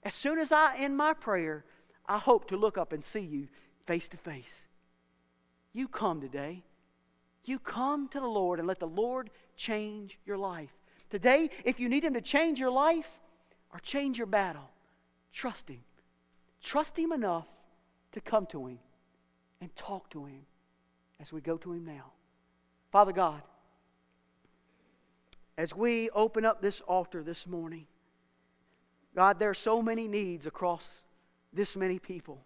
As 0.02 0.12
soon 0.12 0.38
as 0.38 0.52
I 0.52 0.76
end 0.76 0.94
my 0.94 1.14
prayer, 1.14 1.64
I 2.06 2.18
hope 2.18 2.48
to 2.48 2.58
look 2.58 2.76
up 2.76 2.92
and 2.92 3.02
see 3.02 3.20
you 3.20 3.48
face 3.86 4.08
to 4.08 4.18
face. 4.18 4.66
You 5.72 5.88
come 5.88 6.20
today. 6.20 6.62
You 7.46 7.58
come 7.58 8.06
to 8.08 8.20
the 8.20 8.26
Lord 8.26 8.58
and 8.58 8.68
let 8.68 8.78
the 8.78 8.86
Lord 8.86 9.30
change 9.56 10.18
your 10.26 10.36
life. 10.36 10.68
Today, 11.08 11.48
if 11.64 11.80
you 11.80 11.88
need 11.88 12.04
Him 12.04 12.12
to 12.12 12.20
change 12.20 12.60
your 12.60 12.70
life 12.70 13.08
or 13.72 13.80
change 13.80 14.18
your 14.18 14.26
battle, 14.26 14.68
trust 15.32 15.66
Him. 15.66 15.80
Trust 16.62 16.94
Him 16.98 17.12
enough 17.12 17.46
to 18.12 18.20
come 18.20 18.44
to 18.48 18.66
Him 18.66 18.78
and 19.62 19.74
talk 19.74 20.10
to 20.10 20.26
Him 20.26 20.42
as 21.20 21.32
we 21.32 21.40
go 21.40 21.56
to 21.58 21.72
Him 21.72 21.84
now. 21.84 22.12
Father 22.90 23.12
God, 23.12 23.42
as 25.56 25.74
we 25.74 26.08
open 26.10 26.44
up 26.44 26.62
this 26.62 26.80
altar 26.82 27.22
this 27.22 27.46
morning, 27.46 27.86
God, 29.14 29.38
there 29.38 29.50
are 29.50 29.54
so 29.54 29.82
many 29.82 30.06
needs 30.06 30.46
across 30.46 30.86
this 31.52 31.76
many 31.76 31.98
people. 31.98 32.40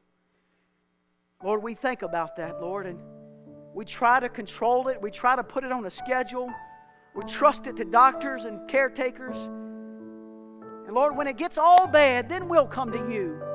Lord, 1.44 1.62
we 1.62 1.74
think 1.74 2.02
about 2.02 2.36
that, 2.36 2.60
Lord, 2.60 2.86
and 2.86 2.98
we 3.74 3.84
try 3.84 4.20
to 4.20 4.28
control 4.28 4.88
it. 4.88 5.00
We 5.00 5.10
try 5.10 5.36
to 5.36 5.42
put 5.42 5.64
it 5.64 5.72
on 5.72 5.84
a 5.84 5.90
schedule. 5.90 6.50
We 7.14 7.24
trust 7.24 7.66
it 7.66 7.76
to 7.76 7.84
doctors 7.84 8.44
and 8.44 8.66
caretakers. 8.68 9.36
And 9.36 10.94
Lord, 10.94 11.16
when 11.16 11.26
it 11.26 11.36
gets 11.36 11.58
all 11.58 11.86
bad, 11.86 12.28
then 12.28 12.48
we'll 12.48 12.66
come 12.66 12.90
to 12.92 12.98
you. 13.12 13.51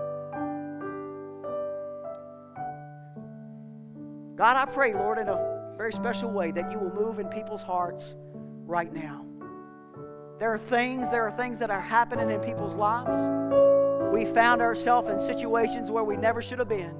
God, 4.37 4.55
I 4.55 4.71
pray, 4.71 4.93
Lord, 4.93 5.17
in 5.17 5.27
a 5.29 5.73
very 5.77 5.91
special 5.91 6.29
way 6.29 6.51
that 6.51 6.71
you 6.71 6.77
will 6.77 6.93
move 6.93 7.17
in 7.17 7.27
people's 7.27 7.63
hearts 7.63 8.03
right 8.67 8.93
now. 8.93 9.25
There 10.37 10.53
are 10.53 10.59
things, 10.59 11.09
there 11.09 11.27
are 11.27 11.35
things 11.35 11.57
that 11.57 11.71
are 11.71 11.81
happening 11.81 12.29
in 12.29 12.39
people's 12.41 12.75
lives. 12.75 14.13
We 14.13 14.25
found 14.25 14.61
ourselves 14.61 15.09
in 15.09 15.17
situations 15.19 15.89
where 15.89 16.03
we 16.03 16.17
never 16.17 16.43
should 16.43 16.59
have 16.59 16.69
been. 16.69 16.93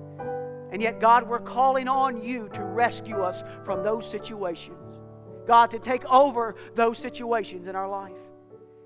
And 0.71 0.81
yet, 0.81 0.99
God, 0.99 1.29
we're 1.29 1.39
calling 1.39 1.87
on 1.87 2.23
you 2.23 2.49
to 2.53 2.63
rescue 2.63 3.21
us 3.21 3.43
from 3.63 3.83
those 3.83 4.09
situations. 4.09 4.95
God, 5.45 5.69
to 5.71 5.79
take 5.79 6.05
over 6.11 6.55
those 6.73 6.97
situations 6.97 7.67
in 7.67 7.75
our 7.75 7.87
life. 7.87 8.13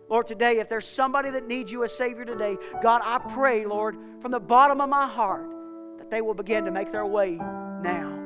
Lord, 0.09 0.27
today, 0.27 0.59
if 0.59 0.67
there's 0.67 0.85
somebody 0.85 1.29
that 1.29 1.47
needs 1.47 1.71
you 1.71 1.85
as 1.85 1.93
Savior 1.93 2.25
today, 2.25 2.57
God, 2.83 3.01
I 3.01 3.17
pray, 3.33 3.65
Lord, 3.65 3.95
from 4.21 4.31
the 4.31 4.41
bottom 4.41 4.81
of 4.81 4.89
my 4.89 5.07
heart, 5.07 5.49
that 5.99 6.09
they 6.09 6.19
will 6.21 6.33
begin 6.33 6.65
to 6.65 6.71
make 6.71 6.91
their 6.91 7.05
way 7.05 7.39
now 7.81 8.20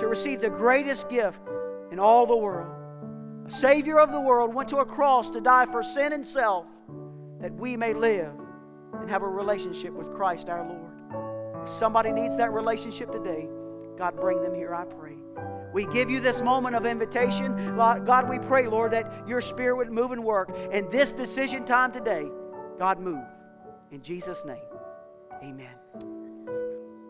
to 0.00 0.08
receive 0.08 0.40
the 0.40 0.50
greatest 0.50 1.08
gift 1.08 1.40
in 1.92 1.98
all 1.98 2.26
the 2.26 2.36
world. 2.36 2.74
A 3.46 3.50
Savior 3.50 3.98
of 4.00 4.12
the 4.12 4.20
world 4.20 4.54
went 4.54 4.68
to 4.70 4.78
a 4.78 4.84
cross 4.84 5.30
to 5.30 5.40
die 5.40 5.66
for 5.66 5.82
sin 5.82 6.12
and 6.12 6.26
self 6.26 6.66
that 7.40 7.52
we 7.54 7.76
may 7.76 7.94
live 7.94 8.32
and 9.00 9.08
have 9.08 9.22
a 9.22 9.28
relationship 9.28 9.92
with 9.92 10.12
Christ 10.14 10.48
our 10.48 10.66
Lord. 10.66 11.66
If 11.66 11.72
somebody 11.72 12.12
needs 12.12 12.36
that 12.36 12.52
relationship 12.52 13.10
today, 13.12 13.48
God, 13.98 14.16
bring 14.16 14.42
them 14.42 14.54
here, 14.54 14.74
I 14.74 14.84
pray. 14.84 15.16
We 15.72 15.86
give 15.86 16.10
you 16.10 16.20
this 16.20 16.42
moment 16.42 16.74
of 16.74 16.86
invitation. 16.86 17.76
God, 17.76 18.28
we 18.28 18.38
pray, 18.38 18.66
Lord, 18.66 18.92
that 18.92 19.28
your 19.28 19.40
Spirit 19.40 19.76
would 19.76 19.92
move 19.92 20.10
and 20.10 20.24
work. 20.24 20.50
In 20.72 20.90
this 20.90 21.12
decision 21.12 21.64
time 21.64 21.92
today, 21.92 22.26
God, 22.78 22.98
move. 22.98 23.24
In 23.92 24.02
Jesus' 24.02 24.44
name, 24.44 24.64
amen. 25.42 25.79